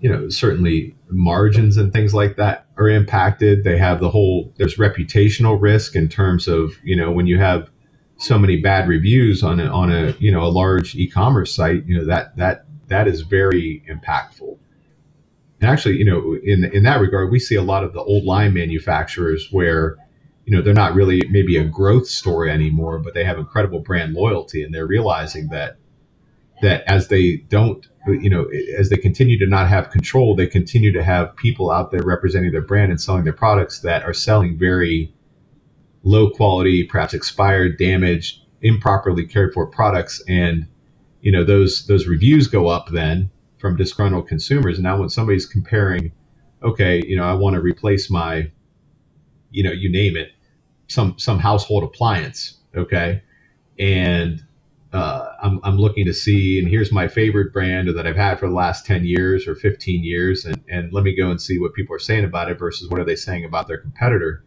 you 0.00 0.10
know, 0.10 0.28
certainly 0.28 0.94
margins 1.08 1.76
and 1.76 1.92
things 1.92 2.14
like 2.14 2.36
that 2.36 2.66
are 2.76 2.88
impacted. 2.88 3.64
They 3.64 3.78
have 3.78 4.00
the 4.00 4.10
whole. 4.10 4.52
There's 4.56 4.76
reputational 4.76 5.60
risk 5.60 5.94
in 5.94 6.08
terms 6.08 6.48
of 6.48 6.72
you 6.82 6.96
know 6.96 7.10
when 7.10 7.26
you 7.26 7.38
have 7.38 7.70
so 8.18 8.38
many 8.38 8.60
bad 8.60 8.88
reviews 8.88 9.42
on 9.42 9.60
a, 9.60 9.66
on 9.66 9.92
a 9.92 10.14
you 10.18 10.30
know 10.30 10.42
a 10.42 10.48
large 10.48 10.94
e-commerce 10.94 11.54
site. 11.54 11.84
You 11.86 11.98
know 11.98 12.04
that 12.06 12.36
that 12.36 12.66
that 12.88 13.08
is 13.08 13.22
very 13.22 13.82
impactful. 13.90 14.58
And 15.60 15.70
actually, 15.70 15.96
you 15.96 16.04
know, 16.04 16.36
in 16.42 16.64
in 16.64 16.82
that 16.84 17.00
regard, 17.00 17.30
we 17.30 17.38
see 17.38 17.54
a 17.54 17.62
lot 17.62 17.84
of 17.84 17.92
the 17.92 18.00
old 18.00 18.24
line 18.24 18.54
manufacturers 18.54 19.48
where 19.50 19.96
you 20.44 20.54
know 20.54 20.62
they're 20.62 20.74
not 20.74 20.94
really 20.94 21.22
maybe 21.30 21.56
a 21.56 21.64
growth 21.64 22.06
story 22.06 22.50
anymore 22.50 22.98
but 22.98 23.14
they 23.14 23.24
have 23.24 23.38
incredible 23.38 23.80
brand 23.80 24.14
loyalty 24.14 24.62
and 24.62 24.74
they're 24.74 24.86
realizing 24.86 25.48
that 25.48 25.76
that 26.62 26.84
as 26.86 27.08
they 27.08 27.36
don't 27.48 27.88
you 28.06 28.30
know 28.30 28.46
as 28.78 28.90
they 28.90 28.96
continue 28.96 29.38
to 29.38 29.46
not 29.46 29.68
have 29.68 29.90
control 29.90 30.36
they 30.36 30.46
continue 30.46 30.92
to 30.92 31.02
have 31.02 31.34
people 31.36 31.70
out 31.70 31.90
there 31.90 32.02
representing 32.02 32.52
their 32.52 32.62
brand 32.62 32.90
and 32.90 33.00
selling 33.00 33.24
their 33.24 33.32
products 33.32 33.80
that 33.80 34.02
are 34.02 34.12
selling 34.12 34.58
very 34.58 35.13
low 36.04 36.30
quality 36.30 36.84
perhaps 36.84 37.14
expired 37.14 37.78
damaged 37.78 38.40
improperly 38.62 39.26
cared 39.26 39.52
for 39.52 39.66
products 39.66 40.22
and 40.28 40.66
you 41.20 41.32
know 41.32 41.44
those 41.44 41.86
those 41.86 42.06
reviews 42.06 42.46
go 42.46 42.68
up 42.68 42.88
then 42.90 43.30
from 43.58 43.76
disgruntled 43.76 44.28
consumers. 44.28 44.78
Now 44.78 44.98
when 44.98 45.08
somebody's 45.08 45.46
comparing 45.46 46.12
okay 46.62 47.02
you 47.06 47.16
know 47.16 47.24
i 47.24 47.34
want 47.34 47.54
to 47.54 47.60
replace 47.60 48.10
my 48.10 48.50
you 49.50 49.62
know 49.62 49.70
you 49.72 49.90
name 49.90 50.16
it 50.16 50.30
some 50.88 51.18
some 51.18 51.38
household 51.38 51.84
appliance 51.84 52.58
okay? 52.76 53.22
And 53.78 54.42
uh, 54.92 55.28
I'm, 55.42 55.60
I'm 55.64 55.78
looking 55.78 56.04
to 56.06 56.14
see 56.14 56.58
and 56.58 56.68
here's 56.68 56.92
my 56.92 57.08
favorite 57.08 57.52
brand 57.52 57.88
that 57.88 58.06
i've 58.06 58.16
had 58.16 58.38
for 58.38 58.48
the 58.48 58.54
last 58.54 58.86
10 58.86 59.04
years 59.04 59.48
or 59.48 59.56
15 59.56 60.04
years 60.04 60.44
and, 60.44 60.62
and 60.68 60.92
let 60.92 61.02
me 61.02 61.16
go 61.16 61.30
and 61.30 61.40
see 61.40 61.58
what 61.58 61.74
people 61.74 61.96
are 61.96 62.00
saying 62.00 62.24
about 62.24 62.48
it 62.48 62.58
versus 62.58 62.88
what 62.88 63.00
are 63.00 63.04
they 63.04 63.16
saying 63.16 63.44
about 63.44 63.66
their 63.66 63.78
competitor 63.78 64.44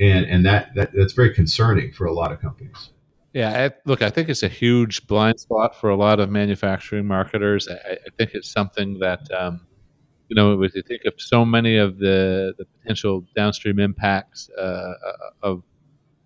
and 0.00 0.24
and 0.26 0.44
that, 0.44 0.74
that 0.74 0.90
that's 0.94 1.12
very 1.12 1.32
concerning 1.34 1.92
for 1.92 2.06
a 2.06 2.12
lot 2.12 2.32
of 2.32 2.40
companies 2.40 2.90
yeah 3.32 3.66
I, 3.66 3.88
look 3.88 4.02
i 4.02 4.10
think 4.10 4.28
it's 4.28 4.42
a 4.42 4.48
huge 4.48 5.06
blind 5.06 5.40
spot 5.40 5.74
for 5.78 5.90
a 5.90 5.96
lot 5.96 6.20
of 6.20 6.30
manufacturing 6.30 7.06
marketers 7.06 7.68
i, 7.68 7.92
I 7.92 8.10
think 8.16 8.30
it's 8.34 8.50
something 8.50 8.98
that 9.00 9.30
um, 9.32 9.60
you 10.28 10.34
know, 10.34 10.62
if 10.62 10.74
you 10.74 10.82
think 10.82 11.02
of 11.06 11.14
so 11.16 11.44
many 11.44 11.76
of 11.76 11.98
the, 11.98 12.54
the 12.58 12.66
potential 12.66 13.24
downstream 13.34 13.78
impacts 13.80 14.50
uh, 14.50 14.92
of 15.42 15.62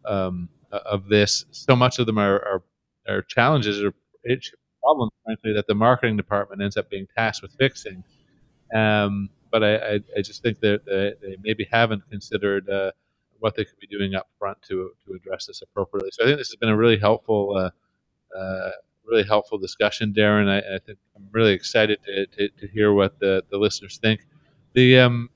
um, 0.05 0.49
of 0.73 1.09
this, 1.09 1.45
so 1.51 1.77
much 1.77 1.99
of 1.99 2.07
them 2.07 2.19
are, 2.19 2.35
are, 2.35 2.63
are 3.09 3.23
challenges 3.23 3.83
or 3.83 3.93
problems, 4.83 5.13
frankly, 5.25 5.53
that 5.53 5.67
the 5.69 5.75
marketing 5.75 6.17
department 6.17 6.61
ends 6.61 6.77
up 6.77 6.91
being 6.91 7.07
tasked 7.17 7.43
with 7.43 7.53
fixing. 7.59 8.03
Um, 8.75 9.29
but 9.53 9.63
I, 9.63 9.77
I, 9.77 10.01
I, 10.17 10.23
just 10.23 10.43
think 10.43 10.61
that 10.61 10.81
they 10.87 11.37
maybe 11.43 11.69
haven't 11.71 12.03
considered 12.11 12.69
uh, 12.71 12.91
what 13.43 13.57
they 13.57 13.65
could 13.65 13.79
be 13.81 13.89
doing 13.89 14.15
up 14.15 14.29
front 14.39 14.57
to 14.63 14.93
to 15.05 15.15
address 15.15 15.47
this 15.47 15.63
appropriately. 15.63 16.11
So 16.13 16.23
I 16.23 16.27
think 16.27 16.39
this 16.39 16.49
has 16.49 16.57
been 16.57 16.69
a 16.69 16.77
really 16.77 16.99
helpful 16.99 17.57
uh, 17.57 18.39
uh, 18.39 18.71
really 19.05 19.25
helpful 19.25 19.59
discussion, 19.59 20.15
Daren. 20.17 20.49
I, 20.49 20.77
I 20.77 20.79
think 20.79 20.99
I'm 21.17 21.27
really 21.33 21.53
excited 21.53 21.99
to, 22.05 22.27
to, 22.27 22.49
to, 22.49 22.69
hear 22.69 22.93
what 22.93 23.19
the, 23.19 23.43
the 23.51 23.59
listeners 23.59 23.99
think. 23.99 24.21
The 24.75 25.01
um, 25.01 25.29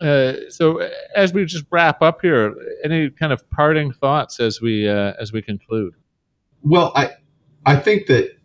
uh, 0.00 0.32
so 0.48 0.88
as 1.14 1.34
we 1.34 1.44
just 1.44 1.66
wrap 1.70 2.00
up 2.00 2.22
here, 2.22 2.54
any 2.82 3.10
kind 3.10 3.30
of 3.30 3.48
parting 3.50 3.92
thoughts 3.92 4.40
as 4.40 4.62
we 4.62 4.88
uh, 4.88 5.12
as 5.20 5.30
we 5.30 5.42
conclude? 5.42 5.94
Well, 6.62 6.92
I 6.96 7.10
I 7.66 7.76
think 7.76 8.06
that 8.06 8.38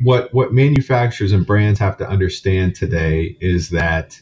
what 0.00 0.34
what 0.34 0.52
manufacturers 0.52 1.30
and 1.30 1.46
brands 1.46 1.78
have 1.78 1.96
to 1.98 2.08
understand 2.08 2.74
today 2.74 3.36
is 3.40 3.70
that 3.70 4.20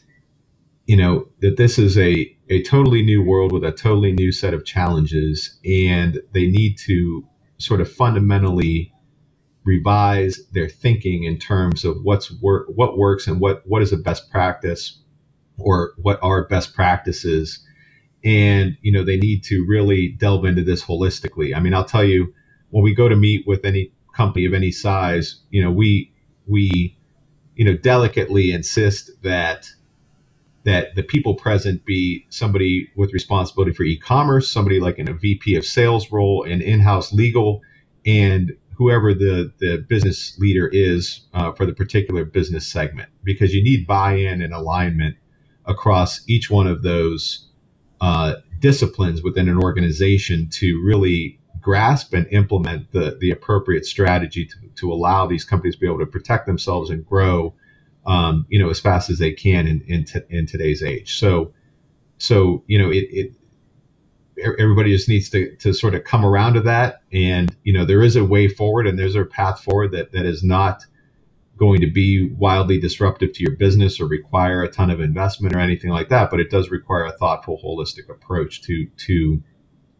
you 0.88 0.96
know 0.96 1.28
that 1.40 1.58
this 1.58 1.78
is 1.78 1.96
a 1.98 2.34
a 2.48 2.62
totally 2.62 3.02
new 3.02 3.22
world 3.22 3.52
with 3.52 3.62
a 3.62 3.70
totally 3.70 4.10
new 4.10 4.32
set 4.32 4.54
of 4.54 4.64
challenges, 4.64 5.58
and 5.64 6.20
they 6.32 6.46
need 6.46 6.78
to 6.78 7.24
sort 7.58 7.82
of 7.82 7.92
fundamentally 7.92 8.92
revise 9.64 10.40
their 10.52 10.66
thinking 10.66 11.24
in 11.24 11.38
terms 11.38 11.84
of 11.84 11.98
what's 12.02 12.32
work, 12.40 12.66
what 12.74 12.96
works, 12.96 13.26
and 13.26 13.38
what 13.38 13.62
what 13.66 13.82
is 13.82 13.92
a 13.92 13.98
best 13.98 14.30
practice, 14.30 14.98
or 15.58 15.92
what 15.98 16.18
are 16.22 16.48
best 16.48 16.74
practices, 16.74 17.62
and 18.24 18.78
you 18.80 18.90
know 18.90 19.04
they 19.04 19.18
need 19.18 19.44
to 19.44 19.66
really 19.68 20.08
delve 20.08 20.46
into 20.46 20.64
this 20.64 20.82
holistically. 20.82 21.54
I 21.54 21.60
mean, 21.60 21.74
I'll 21.74 21.84
tell 21.84 22.04
you, 22.04 22.32
when 22.70 22.82
we 22.82 22.94
go 22.94 23.10
to 23.10 23.16
meet 23.16 23.46
with 23.46 23.66
any 23.66 23.92
company 24.16 24.46
of 24.46 24.54
any 24.54 24.72
size, 24.72 25.42
you 25.50 25.62
know, 25.62 25.70
we 25.70 26.14
we 26.46 26.96
you 27.56 27.66
know 27.66 27.76
delicately 27.76 28.52
insist 28.52 29.10
that 29.22 29.68
that 30.68 30.94
the 30.94 31.02
people 31.02 31.34
present 31.34 31.84
be 31.86 32.26
somebody 32.28 32.90
with 32.94 33.14
responsibility 33.14 33.72
for 33.72 33.84
e-commerce, 33.84 34.52
somebody 34.52 34.78
like 34.78 34.98
in 34.98 35.08
a 35.08 35.14
VP 35.14 35.56
of 35.56 35.64
sales 35.64 36.12
role, 36.12 36.42
an 36.42 36.60
in-house 36.60 37.10
legal, 37.10 37.62
and 38.04 38.52
whoever 38.76 39.14
the, 39.14 39.50
the 39.60 39.84
business 39.88 40.38
leader 40.38 40.68
is 40.70 41.22
uh, 41.32 41.52
for 41.52 41.64
the 41.64 41.72
particular 41.72 42.22
business 42.22 42.66
segment. 42.66 43.08
Because 43.24 43.54
you 43.54 43.64
need 43.64 43.86
buy-in 43.86 44.42
and 44.42 44.52
alignment 44.52 45.16
across 45.64 46.20
each 46.28 46.50
one 46.50 46.66
of 46.66 46.82
those 46.82 47.48
uh, 48.02 48.34
disciplines 48.58 49.22
within 49.22 49.48
an 49.48 49.56
organization 49.56 50.50
to 50.50 50.82
really 50.84 51.40
grasp 51.62 52.12
and 52.12 52.26
implement 52.30 52.92
the, 52.92 53.16
the 53.20 53.30
appropriate 53.30 53.86
strategy 53.86 54.44
to, 54.44 54.56
to 54.74 54.92
allow 54.92 55.26
these 55.26 55.44
companies 55.44 55.76
to 55.76 55.80
be 55.80 55.86
able 55.86 55.98
to 55.98 56.06
protect 56.06 56.46
themselves 56.46 56.90
and 56.90 57.06
grow 57.06 57.54
um, 58.08 58.44
you 58.48 58.58
know 58.58 58.70
as 58.70 58.80
fast 58.80 59.10
as 59.10 59.18
they 59.20 59.32
can 59.32 59.68
in, 59.68 59.84
in, 59.86 60.04
t- 60.04 60.20
in 60.30 60.46
today's 60.46 60.82
age 60.82 61.18
so 61.18 61.52
so 62.18 62.64
you 62.66 62.78
know 62.78 62.90
it, 62.90 63.06
it 63.10 63.32
everybody 64.58 64.94
just 64.94 65.08
needs 65.08 65.28
to, 65.30 65.54
to 65.56 65.72
sort 65.72 65.94
of 65.94 66.04
come 66.04 66.24
around 66.24 66.54
to 66.54 66.60
that. 66.60 67.02
And, 67.12 67.54
you 67.64 67.72
know, 67.72 67.84
there 67.84 68.02
is 68.02 68.16
a 68.16 68.24
way 68.24 68.48
forward 68.48 68.86
and 68.86 68.98
there's 68.98 69.14
a 69.14 69.24
path 69.24 69.62
forward 69.62 69.92
that, 69.92 70.12
that 70.12 70.26
is 70.26 70.42
not 70.42 70.84
going 71.56 71.80
to 71.80 71.90
be 71.90 72.30
wildly 72.38 72.78
disruptive 72.78 73.32
to 73.32 73.42
your 73.42 73.56
business 73.56 74.00
or 74.00 74.06
require 74.06 74.62
a 74.62 74.68
ton 74.68 74.90
of 74.90 75.00
investment 75.00 75.56
or 75.56 75.58
anything 75.58 75.90
like 75.90 76.08
that. 76.08 76.30
But 76.30 76.40
it 76.40 76.50
does 76.50 76.70
require 76.70 77.04
a 77.04 77.12
thoughtful, 77.12 77.60
holistic 77.64 78.08
approach 78.08 78.62
to, 78.62 78.86
to 79.06 79.42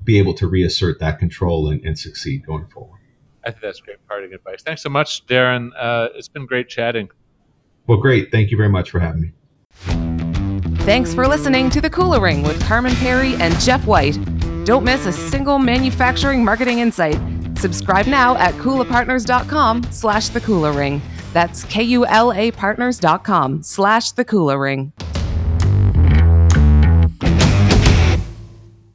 be 0.05 0.19
able 0.19 0.35
to 0.35 0.47
reassert 0.47 1.01
that 1.01 1.19
control 1.19 1.69
and, 1.69 1.85
and 1.85 1.99
succeed 1.99 2.47
going 2.47 2.67
forward. 2.69 3.01
I 3.45 3.51
think 3.51 3.63
that's 3.63 3.81
great 3.81 3.99
parting 4.07 4.33
advice. 4.35 4.63
Thanks 4.63 4.83
so 4.83 4.91
much, 4.91 5.27
Daren. 5.27 5.71
Uh, 5.79 6.09
it's 6.15 6.29
been 6.29 6.47
great 6.47 6.69
chatting. 6.69 7.09
Well, 7.89 7.99
great. 7.99 8.31
Thank 8.31 8.51
you 8.51 8.57
very 8.57 8.69
much 8.69 8.91
for 8.91 9.01
having 9.01 9.23
me. 9.23 9.33
Thanks 10.85 11.13
for 11.13 11.27
listening 11.27 11.71
to 11.71 11.81
The 11.81 11.91
Kula 11.91 12.21
Ring 12.21 12.43
with 12.43 12.63
Carman 12.63 12.93
Pirie 12.93 13.39
and 13.41 13.59
Jeff 13.61 13.85
White. 13.87 14.19
Don't 14.65 14.85
miss 14.85 15.07
a 15.07 15.13
single 15.13 15.59
manufacturing 15.59 16.45
marketing 16.45 16.79
insight. 16.79 17.19
Subscribe 17.59 18.07
now 18.07 18.37
at 18.37 18.55
kulapartners.com 18.55 19.85
slash 19.91 20.29
the 20.29 20.41
Kula 20.41 20.77
Ring. 20.77 21.03
That's 21.33 21.65
K-U-L-A 21.65 22.51
partners.com 22.53 23.63
slash 23.63 24.13
the 24.13 24.25
Kula 24.25 24.61
Ring. 24.61 24.93